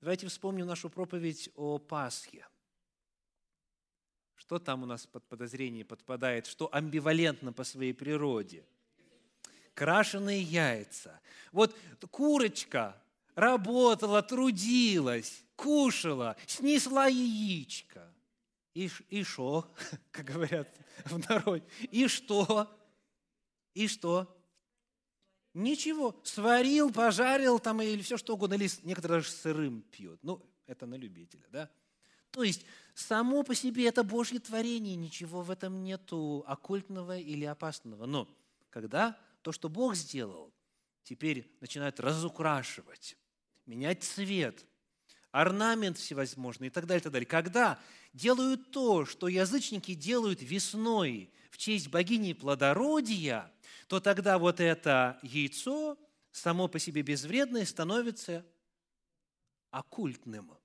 [0.00, 2.46] Давайте вспомним нашу проповедь о Пасхе.
[4.52, 8.66] Что там у нас под подозрение подпадает, что амбивалентно по своей природе?
[9.72, 11.18] Крашеные яйца.
[11.52, 11.74] Вот
[12.10, 13.02] курочка
[13.34, 18.06] работала, трудилась, кушала, снесла яичко.
[18.74, 19.72] И, и что,
[20.10, 20.68] как говорят
[21.06, 22.70] в народе, и что?
[23.72, 24.36] И что?
[25.54, 26.20] Ничего.
[26.24, 28.52] Сварил, пожарил там или все что угодно.
[28.52, 30.22] Или некоторые даже сырым пьют.
[30.22, 31.70] Ну, это на любителя, да?
[32.32, 32.64] То есть,
[32.94, 38.06] само по себе это Божье творение, ничего в этом нету оккультного или опасного.
[38.06, 38.28] Но
[38.70, 40.52] когда то, что Бог сделал,
[41.04, 43.16] теперь начинают разукрашивать,
[43.66, 44.64] менять цвет,
[45.30, 47.26] орнамент всевозможный и так далее, и так далее.
[47.26, 47.78] Когда
[48.14, 53.52] делают то, что язычники делают весной в честь богини плодородия,
[53.88, 55.98] то тогда вот это яйцо,
[56.30, 58.44] само по себе безвредное, становится
[59.70, 60.56] оккультным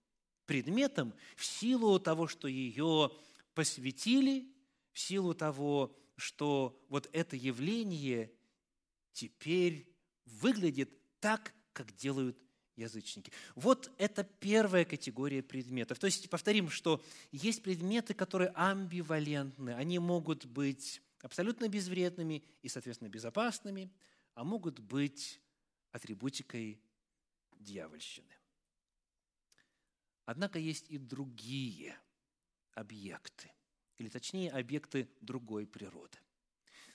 [0.48, 3.12] предметом в силу того, что ее
[3.54, 4.52] посвятили,
[4.94, 8.32] в силу того, что вот это явление
[9.14, 9.88] теперь
[10.26, 10.90] выглядит
[11.20, 12.38] так, как делают
[12.76, 13.32] язычники.
[13.56, 16.00] Вот это первая категория предметов.
[16.00, 19.72] То есть, повторим, что есть предметы, которые амбивалентны.
[19.72, 23.92] Они могут быть абсолютно безвредными и, соответственно, безопасными,
[24.34, 25.42] а могут быть
[25.92, 26.80] атрибутикой
[27.60, 28.37] дьявольщины.
[30.28, 31.98] Однако есть и другие
[32.74, 33.50] объекты.
[33.98, 36.18] или точнее объекты другой природы.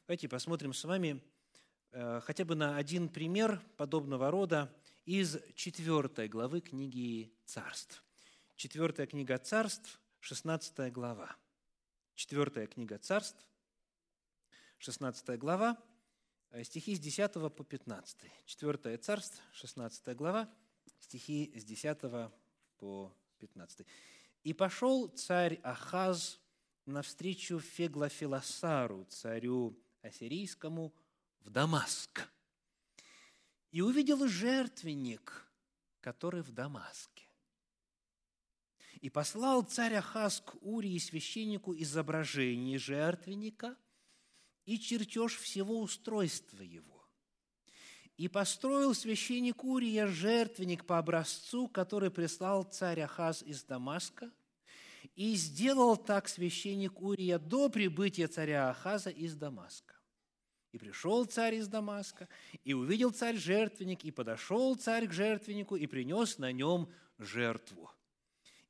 [0.07, 1.21] Давайте посмотрим с вами
[1.93, 4.71] э, хотя бы на один пример подобного рода
[5.07, 8.05] из четвертой главы книги «Царств».
[8.55, 11.35] Четвертая книга «Царств», 16 глава.
[12.15, 13.49] Четвертая книга «Царств»,
[14.77, 15.83] 16 глава,
[16.51, 18.31] э, стихи с 10 по 15.
[18.45, 20.55] Четвертое царство, 16 глава,
[21.01, 21.99] стихи с 10
[22.77, 23.22] по 15.
[24.43, 26.41] «И пошел царь Ахаз
[26.87, 30.93] навстречу Феглофилосару, царю ассирийскому,
[31.41, 32.29] в Дамаск.
[33.71, 35.51] И увидел жертвенник,
[36.01, 37.27] который в Дамаске.
[39.01, 43.77] И послал царь Ахаз к Урии священнику изображение жертвенника
[44.65, 47.02] и чертеж всего устройства его.
[48.17, 54.31] И построил священник Урия жертвенник по образцу, который прислал царь Ахаз из Дамаска–
[55.15, 59.95] и сделал так священник Урия до прибытия царя Ахаза из Дамаска.
[60.73, 62.29] И пришел царь из Дамаска,
[62.65, 66.89] и увидел царь жертвенник, и подошел царь к жертвеннику, и принес на нем
[67.19, 67.91] жертву.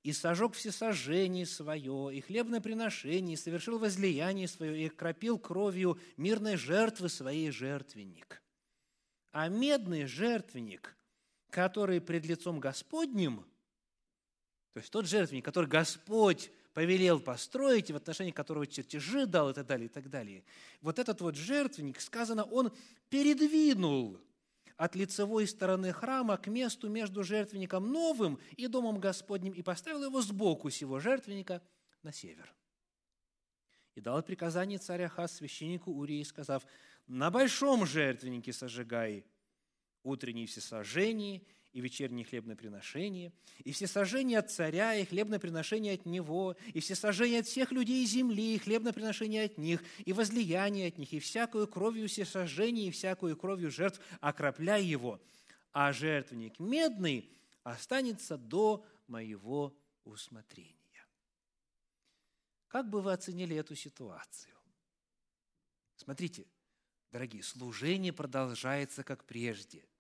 [0.03, 6.57] И сожег всесожжение свое, и хлебное приношение, и совершил возлияние свое, и кропил кровью мирной
[6.57, 8.43] жертвы своей жертвенник.
[9.33, 10.97] А медный жертвенник,
[11.51, 13.45] который пред лицом Господним–
[14.73, 19.67] то есть тот жертвенник, который Господь повелел построить, в отношении которого чертежи дал и так
[19.67, 20.45] далее, и так далее.
[20.81, 22.73] Вот этот вот жертвенник, сказано, он
[23.11, 24.19] передвинул
[24.79, 30.23] от лицевой стороны храма к месту между жертвенником новым и домом Господним и поставил его
[30.23, 31.63] сбоку сего жертвенника
[32.03, 32.53] на север.
[33.95, 36.65] И дал приказание царя Хас священнику Урии, сказав,
[37.07, 39.25] «На большом жертвеннике сожигай
[40.03, 41.43] утренние всесожжения
[41.73, 43.33] и вечернее хлебное приношение,
[43.65, 47.73] и все сожжения от царя, и хлебное приношение от него, и все сожжения от всех
[47.73, 52.25] людей земли, и хлебное приношение от них, и возлияние от них, и всякую кровью все
[52.25, 55.21] сожжения, и всякую кровью жертв окропляй его,
[55.73, 57.31] а жертвенник медный
[57.63, 59.75] останется до моего
[60.05, 60.77] усмотрения.
[62.69, 64.55] Как бы вы оценили эту ситуацию?
[65.97, 66.47] Смотрите,
[67.13, 69.85] дорогие, служение продолжается как прежде–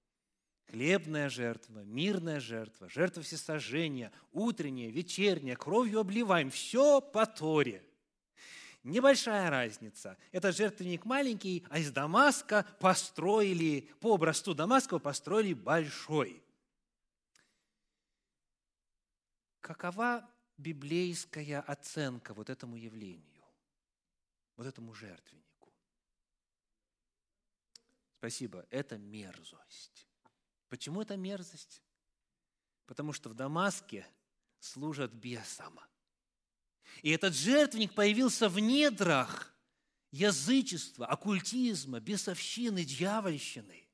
[0.72, 6.50] хлебная жертва, мирная жертва, жертва всесожжения, утренняя, вечерняя, кровью обливаем.
[6.50, 7.84] Все по Торе.
[8.82, 10.16] Небольшая разница.
[10.32, 16.42] Этот жертвенник маленький, а из Дамаска построили, по образцу Дамаска построили большой.
[19.60, 23.44] Какова библейская оценка вот этому явлению,
[24.56, 25.51] вот этому жертвеннику?
[28.22, 30.06] Спасибо, это мерзость.
[30.68, 31.82] Почему это мерзость?
[32.86, 34.06] Потому что в Дамаске
[34.60, 35.80] служат бесам.
[37.02, 39.52] И этот жертвенник появился в недрах
[40.12, 43.88] язычества, оккультизма, бесовщины, дьявольщины.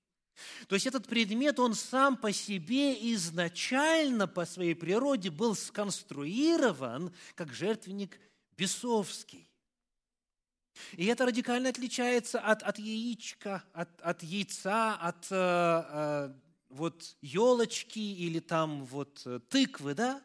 [0.66, 7.54] То есть этот предмет, он сам по себе изначально по своей природе был сконструирован как
[7.54, 8.20] жертвенник
[8.58, 9.47] бесовский.
[10.96, 16.32] И это радикально отличается от, от яичка, от, от яйца, от э, э,
[16.70, 20.22] вот елочки или там вот э, тыквы, да?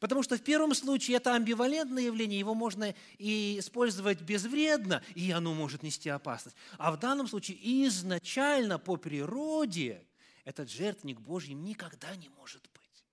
[0.00, 5.54] Потому что в первом случае это амбивалентное явление, его можно и использовать безвредно, и оно
[5.54, 6.56] может нести опасность.
[6.78, 10.04] А в данном случае изначально по природе
[10.44, 13.04] этот жертвенник Божьим никогда не может быть.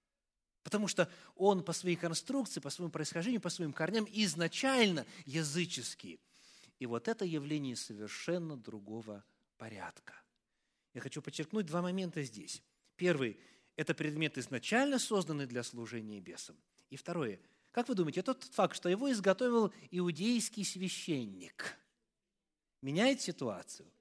[0.64, 6.20] Потому что он по своей конструкции, по своему происхождению, по своим корням изначально языческий.
[6.80, 9.24] И вот это явление совершенно другого
[9.58, 10.22] порядка.
[10.94, 12.62] Я хочу подчеркнуть два момента здесь.
[12.96, 13.40] Первый–
[13.76, 16.58] это предмет изначально созданный для служения бесам.
[16.90, 17.40] И второе–
[17.76, 21.78] как вы думаете, тот факт, что его изготовил иудейский священник,
[22.82, 23.92] меняет ситуацию?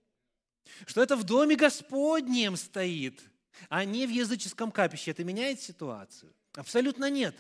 [0.86, 3.20] Что это в доме Господнем стоит,
[3.68, 6.32] а не в языческом капище, это меняет ситуацию?
[6.52, 7.34] Абсолютно нет.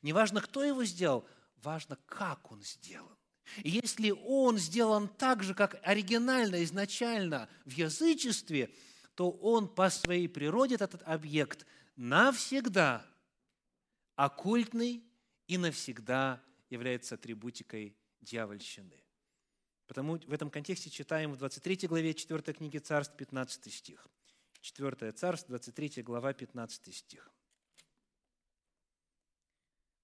[0.00, 3.18] Неважно, кто его сделал, важно, как он сделан.
[3.58, 8.72] Если он сделан так же, как оригинально, изначально в язычестве,
[9.14, 13.06] то он по своей природе, этот объект, навсегда
[14.16, 15.04] оккультный
[15.46, 19.02] и навсегда является атрибутикой дьявольщины.
[19.86, 24.06] Потому в этом контексте читаем в 23 главе 4 книги Царств, 15 стих.
[24.62, 27.30] 4 Царств, 23 глава, 15 стих.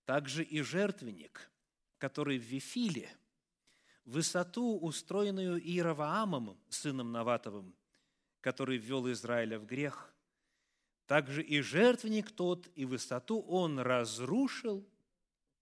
[0.05, 1.51] Также и жертвенник,
[1.99, 3.11] который в Вифиле–
[4.09, 7.75] высоту, устроенную Иераваамом, сыном Наватовым,
[8.41, 10.15] который ввел Израиля в грех,
[11.07, 14.89] также и жертвенник тот, и высоту он разрушил,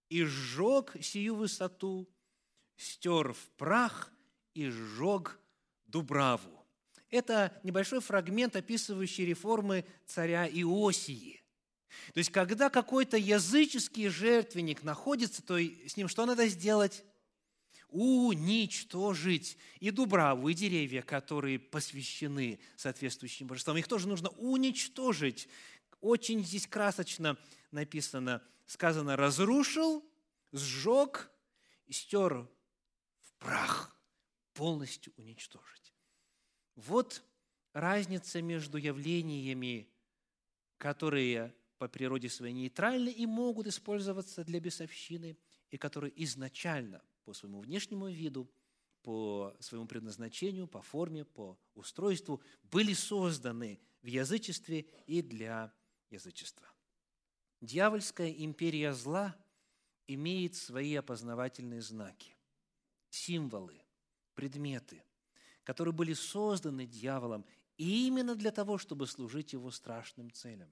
[0.09, 2.09] и сжег сию высоту,
[2.77, 4.11] стер в прах
[4.53, 5.39] и сжег
[5.85, 6.65] Дубраву.
[7.09, 11.41] Это небольшой фрагмент, описывающий реформы царя Иосии.
[12.13, 17.03] То есть, когда какой-то языческий жертвенник находится, то с ним что надо сделать?
[17.89, 19.57] Уничтожить.
[19.79, 23.77] И дубраву, и деревья, которые посвящены соответствующим божествам.
[23.77, 25.47] Их тоже нужно уничтожить.
[26.01, 27.37] Очень здесь красочно
[27.71, 30.05] написано, сказано, разрушил,
[30.51, 31.31] сжег,
[31.89, 32.47] стер
[33.19, 33.95] в прах,
[34.53, 35.93] полностью уничтожить.
[36.75, 37.23] Вот
[37.73, 39.89] разница между явлениями,
[40.77, 45.37] которые по природе своей нейтральны и могут использоваться для бесовщины,
[45.71, 48.49] и которые изначально по своему внешнему виду,
[49.01, 55.73] по своему предназначению, по форме, по устройству были созданы в язычестве и для
[56.09, 56.67] язычества.
[57.61, 59.35] Дьявольская империя зла
[60.07, 62.35] имеет свои опознавательные знаки,
[63.09, 63.81] символы,
[64.35, 65.03] предметы,
[65.63, 67.45] которые были созданы дьяволом
[67.77, 70.71] именно для того, чтобы служить его страшным целям.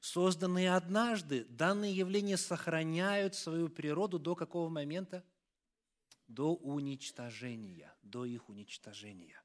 [0.00, 5.24] Созданные однажды, данные явления сохраняют свою природу до какого момента?
[6.28, 9.42] До уничтожения, до их уничтожения.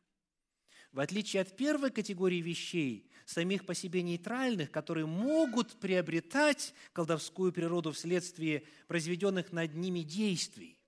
[0.92, 7.92] В отличие от первой категории вещей, самих по себе нейтральных, которые могут приобретать колдовскую природу
[7.92, 10.80] вследствие произведенных над ними действий.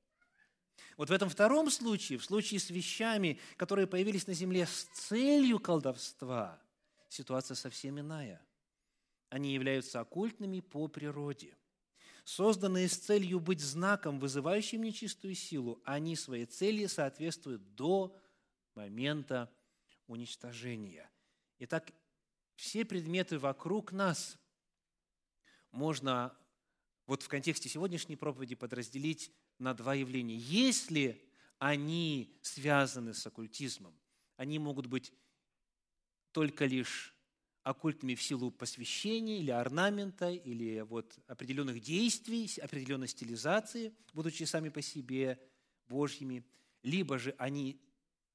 [0.95, 5.59] Вот в этом втором случае, в случае с вещами, которые появились на земле с целью
[5.59, 6.61] колдовства,
[7.09, 8.45] ситуация совсем иная.
[9.30, 11.57] Они являются оккультными по природе.
[12.23, 18.15] Созданные с целью быть знаком, вызывающим нечистую силу, они своей цели соответствуют до
[18.73, 19.53] момента
[20.07, 21.09] уничтожения.
[21.59, 21.91] Итак,
[22.55, 24.38] все предметы вокруг нас
[25.71, 26.36] можно
[27.05, 30.38] вот в контексте сегодняшней проповеди подразделить на два явления.
[30.38, 31.21] Если
[31.59, 33.97] они связаны с оккультизмом,
[34.38, 35.13] они могут быть
[36.32, 37.14] только лишь
[37.66, 44.84] оккультными в силу посвящения или орнамента, или вот определенных действий, определенной стилизации, будучи сами по
[44.84, 45.39] себе
[45.88, 46.45] Божьими,
[46.84, 47.82] либо же они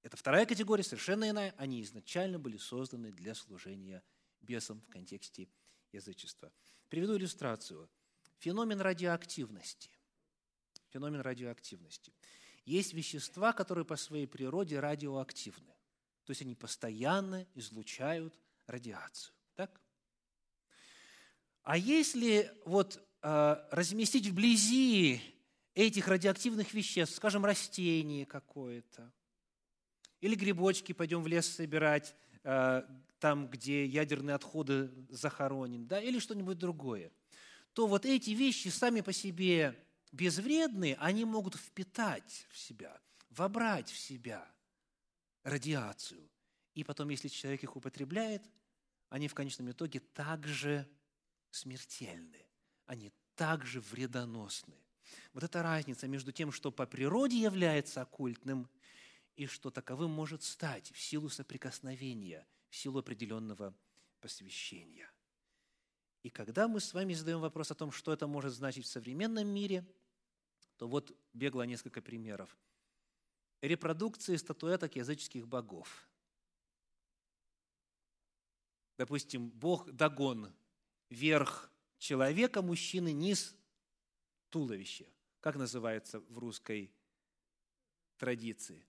[0.02, 1.54] это вторая категория, совершенно иная.
[1.58, 4.02] Они изначально были созданы для служения
[4.40, 5.48] бесам в контексте
[5.92, 6.50] язычества.
[6.88, 7.88] Приведу иллюстрацию.
[8.38, 9.90] Феномен радиоактивности.
[10.88, 12.12] Феномен радиоактивности.
[12.64, 15.74] Есть вещества, которые по своей природе радиоактивны.
[16.24, 18.36] То есть они постоянно излучают
[18.70, 19.34] радиацию.
[19.54, 19.80] Так?
[21.62, 25.20] А если вот э, разместить вблизи
[25.74, 29.12] этих радиоактивных веществ, скажем, растение какое-то,
[30.20, 32.14] или грибочки пойдем в лес собирать,
[32.44, 32.82] э,
[33.18, 37.12] там, где ядерные отходы захоронены, да, или что-нибудь другое,
[37.72, 39.76] то вот эти вещи сами по себе
[40.12, 42.98] безвредные, они могут впитать в себя,
[43.30, 44.46] вобрать в себя
[45.44, 46.28] радиацию.
[46.74, 48.42] И потом, если человек их употребляет,
[49.10, 50.88] они в конечном итоге также
[51.50, 52.46] смертельны,
[52.86, 54.74] они также вредоносны.
[55.34, 58.68] Вот эта разница между тем, что по природе является оккультным–
[59.40, 63.74] и что таковым может стать в силу соприкосновения, в силу определенного
[64.20, 65.10] посвящения.
[66.22, 69.48] И когда мы с вами задаем вопрос о том, что это может значить в современном
[69.48, 69.86] мире,
[70.76, 72.54] то вот бегло несколько примеров.
[73.62, 76.09] Репродукции статуэток языческих богов.
[79.00, 80.52] Допустим, бог Дагон,
[81.08, 83.56] верх человека, мужчины, низ
[84.50, 85.06] туловища.
[85.40, 86.92] Как называется в русской
[88.18, 88.84] традиции?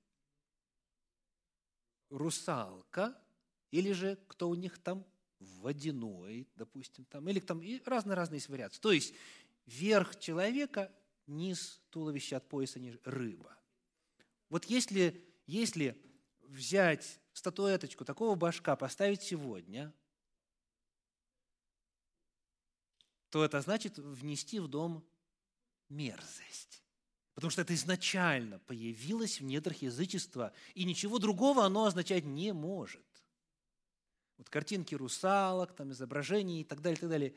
[2.10, 3.18] русалка,
[3.72, 5.06] или же кто у них там
[5.40, 8.82] водяной, допустим, там, или там и разные-разные есть вариации.
[8.82, 9.14] То есть
[9.66, 10.94] верх человека,
[11.26, 13.58] низ туловища от пояса ниже, рыба.
[14.50, 15.98] Вот если, если
[16.42, 19.94] взять статуэточку такого башка, поставить сегодня,
[23.32, 25.08] то это значит внести в дом
[25.90, 26.84] мерзость.
[27.34, 33.06] Потому что это изначально появилось в недрах язычества, и ничего другого оно означать не может.
[34.38, 37.36] Вот картинки русалок, там изображения и так далее, и так далее.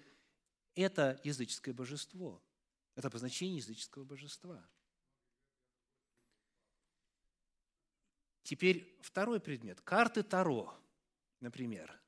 [0.74, 2.42] Это языческое божество.
[2.96, 4.66] Это обозначение языческого божества.
[8.42, 9.80] Теперь второй предмет.
[9.80, 10.76] Карты Таро,
[11.40, 12.00] например.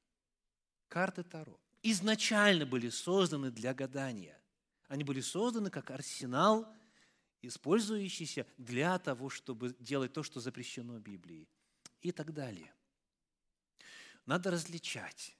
[0.89, 1.61] Карты Таро
[1.91, 4.41] изначально были созданы для гадания.
[4.89, 6.73] Они были созданы как арсенал–
[7.47, 11.49] использующийся для того, чтобы делать то, что запрещено Библией
[12.01, 12.73] и так далее.
[14.25, 15.37] Надо различать,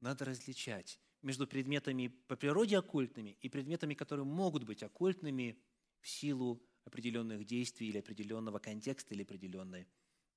[0.00, 5.58] надо различать между предметами по природе оккультными и предметами, которые могут быть оккультными
[6.00, 9.86] в силу определенных действий или определенного контекста или определенной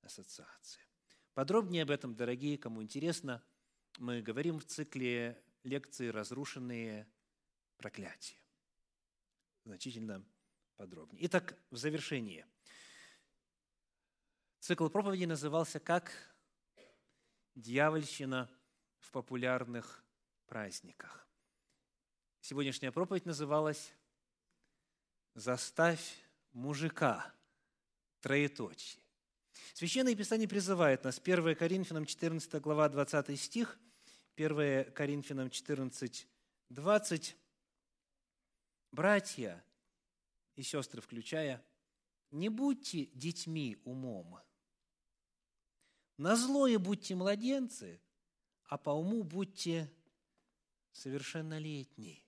[0.02, 0.82] ассоциации.
[1.34, 3.44] Подробнее об этом, дорогие, кому интересно,
[3.98, 7.08] мы говорим в цикле лекции «Разрушенные
[7.78, 8.38] проклятия».
[9.66, 10.24] Значительно
[10.76, 11.26] подробнее.
[11.26, 12.46] Итак, в завершение.
[14.60, 16.12] Цикл проповеди назывался как
[17.56, 18.50] «Дьявольщина
[19.00, 20.04] в популярных
[20.46, 21.28] праздниках».
[22.42, 23.94] Сегодняшняя проповедь называлась
[25.34, 26.24] «Заставь
[26.54, 27.34] мужика».
[28.22, 29.02] Троеточие.
[29.74, 33.80] Священное Писание призывает нас, 1 Коринфянам 14 глава 20 стих,
[34.38, 36.28] 1 Коринфянам 14,
[36.70, 37.36] 20.
[38.92, 39.64] «Братья
[40.56, 41.66] и сестры включая,
[42.30, 44.40] не будьте детьми умом.
[46.18, 48.00] На злое будьте младенцы,
[48.66, 49.92] а по уму будьте
[50.92, 52.22] совершеннолетние.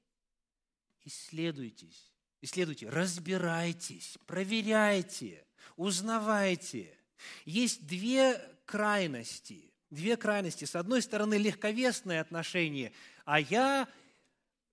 [1.05, 5.45] Исследуйтесь, исследуйте, разбирайтесь, проверяйте,
[5.76, 6.97] узнавайте.
[7.45, 9.68] Есть две крайности.
[9.89, 10.65] Две крайности.
[10.65, 12.91] С одной стороны, легковесное отношение,
[13.25, 13.87] а я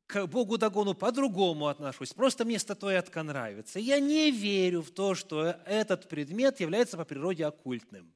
[0.07, 3.79] к Богу Дагону по-другому отношусь, просто мне статуэтка нравится.
[3.81, 8.13] Я не верю в то, что этот предмет является по природе оккультным.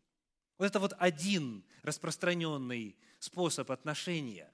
[0.59, 4.53] Вот это вот один распространенный способ отношения.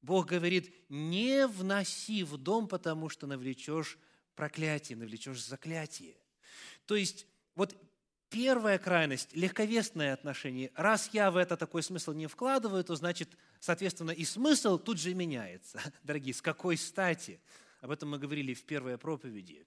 [0.00, 3.98] Бог говорит, не вноси в дом, потому что навлечешь
[4.34, 6.16] проклятие, навлечешь заклятие.
[6.86, 7.76] То есть вот
[8.32, 10.70] Первая крайность– легковесное отношение.
[10.74, 13.28] Раз я в это такой смысл не вкладываю, то значит,
[13.60, 15.82] соответственно, и смысл тут же меняется.
[16.02, 17.40] Дорогие, с какой стати?
[17.82, 19.66] Об этом мы говорили в первой проповеди.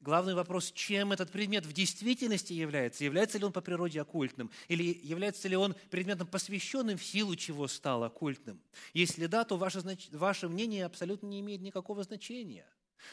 [0.00, 3.02] Главный вопрос, чем этот предмет в действительности является?
[3.02, 4.50] Является ли он по природе оккультным?
[4.68, 8.60] Или является ли он предметом, посвященным в силу чего стал оккультным?
[8.92, 12.66] Если да, то ваше, ваше мнение абсолютно не имеет никакого значения.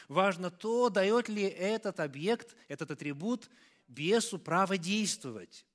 [0.08, 3.48] Важно то, дает ли этот объект, этот атрибут
[3.90, 5.66] бесу право действовать.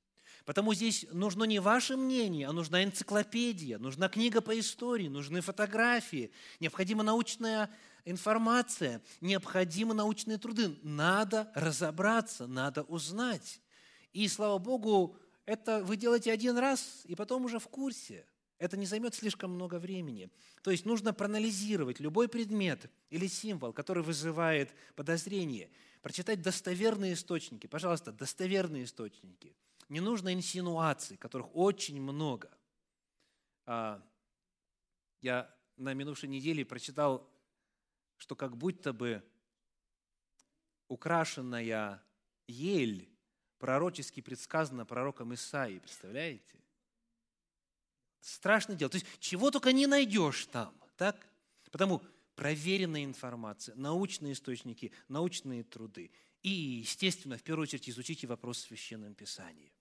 [0.46, 6.32] Потому здесь нужно не ваше мнение, а нужна энциклопедия, нужна книга по истории, нужны фотографии,
[6.60, 7.70] необходима научная
[8.06, 10.78] информация, необходимы научные труды.
[10.84, 13.60] Надо разобраться, надо узнать.
[14.14, 18.26] И, слава Богу, это вы делаете один раз, и потом уже в курсе.
[18.60, 20.30] Это не займет слишком много времени.
[20.62, 25.70] То есть нужно проанализировать любой предмет или символ, который вызывает подозрение–
[26.06, 27.66] прочитать достоверные источники.
[27.66, 29.56] Пожалуйста, достоверные источники.
[29.90, 32.56] Не нужно инсинуаций, которых очень много.
[33.66, 34.08] А,
[35.22, 37.28] я на минувшей неделе прочитал,
[38.18, 39.24] что как будто бы
[40.90, 42.04] украшенная
[42.46, 43.10] ель
[43.58, 45.80] пророчески предсказана пророком Исаией.
[45.80, 46.60] Представляете?
[48.20, 48.92] Страшное дело.
[48.92, 50.80] То есть чего только не найдешь там.
[50.98, 51.28] Так?
[51.72, 52.04] Потому
[52.36, 56.12] проверенная информация, научные источники, научные труды.
[56.42, 59.74] И, естественно, в первую очередь изучите вопрос в Священном Писании.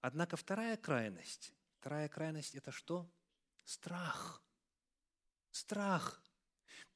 [0.00, 3.08] Однако вторая крайность, вторая крайность– это что?
[3.64, 4.42] Страх.
[5.50, 6.22] Страх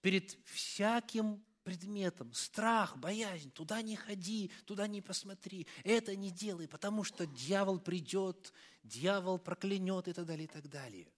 [0.01, 2.33] перед всяким предметом.
[2.33, 3.51] Страх, боязнь.
[3.51, 5.67] Туда не ходи, туда не посмотри.
[5.85, 11.13] Это не делай, потому что дьявол придет, дьявол проклянет и так далее, и так далее.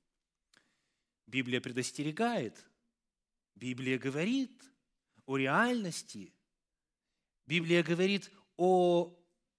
[1.27, 2.67] Библия предостерегает–
[3.55, 4.53] Библия говорит
[5.27, 6.35] о реальности.
[7.47, 9.19] Библия говорит о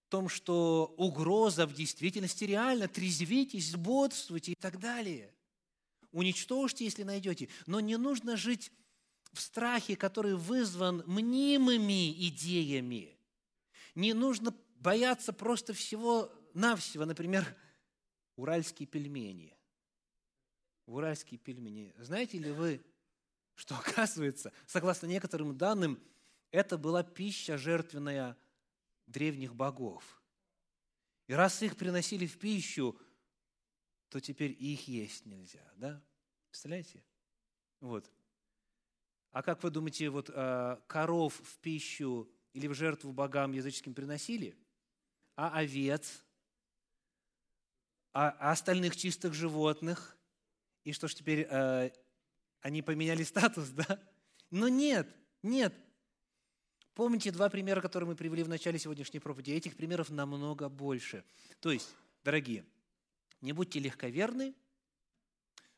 [0.09, 2.87] том, что угроза в действительности реальна.
[2.87, 5.33] Трезвитесь, бодрствуйте и так далее.
[6.11, 7.49] Уничтожьте, если найдете.
[7.65, 8.71] Но не нужно жить
[9.31, 13.17] в страхе, который вызван мнимыми идеями.
[13.95, 17.05] Не нужно бояться просто всего-навсего.
[17.05, 17.55] Например,
[18.35, 19.57] уральские пельмени.
[20.85, 21.93] Уральские пельмени.
[21.97, 22.85] Знаете ли вы,
[23.63, 25.97] что оказывается, согласно некоторым данным,
[26.51, 28.37] это была пища жертвенная
[29.07, 30.21] древних богов.
[31.27, 32.99] И раз их приносили в пищу,
[34.09, 36.03] то теперь их есть нельзя, да?
[36.49, 37.01] Представляете?
[37.79, 38.11] Вот.
[39.31, 44.57] А как вы думаете, вот э, коров в пищу или в жертву богам языческим приносили?
[45.37, 46.25] А овец?
[48.11, 50.17] А, а остальных чистых животных?
[50.83, 51.91] И что ж теперь э,
[52.63, 54.01] они поменяли статус, да?
[54.49, 55.07] Но нет,
[55.43, 55.75] нет.
[56.95, 59.51] Помните два примера, которые мы привели в начале сегодняшней проповеди?
[59.51, 61.25] Этих примеров намного больше.
[61.59, 61.93] То есть,
[62.23, 62.65] дорогие,
[63.41, 64.55] не будьте легковерны,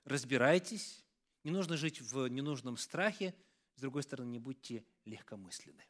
[0.04, 1.04] разбирайтесь,
[1.44, 3.34] не нужно жить в ненужном страхе,
[3.76, 5.86] с другой стороны, не будьте легкомысленны.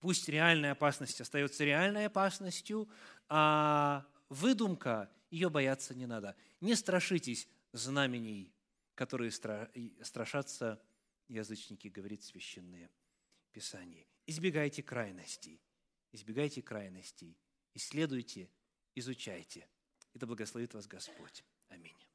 [0.00, 2.88] Пусть реальная опасность остается реальной опасностью,
[3.28, 6.34] а выдумка, ее бояться не надо.
[6.60, 8.52] Не страшитесь знамений
[8.98, 10.82] которые страшатся
[11.28, 12.90] язычники, говорит Священное
[13.52, 14.08] Писание.
[14.26, 15.62] избегайте крайностей.
[16.10, 17.38] Избегайте крайностей.
[17.74, 18.50] Исследуйте,
[18.96, 19.68] изучайте.
[20.14, 21.44] Да благословит вас Господь.
[21.68, 22.07] Аминь.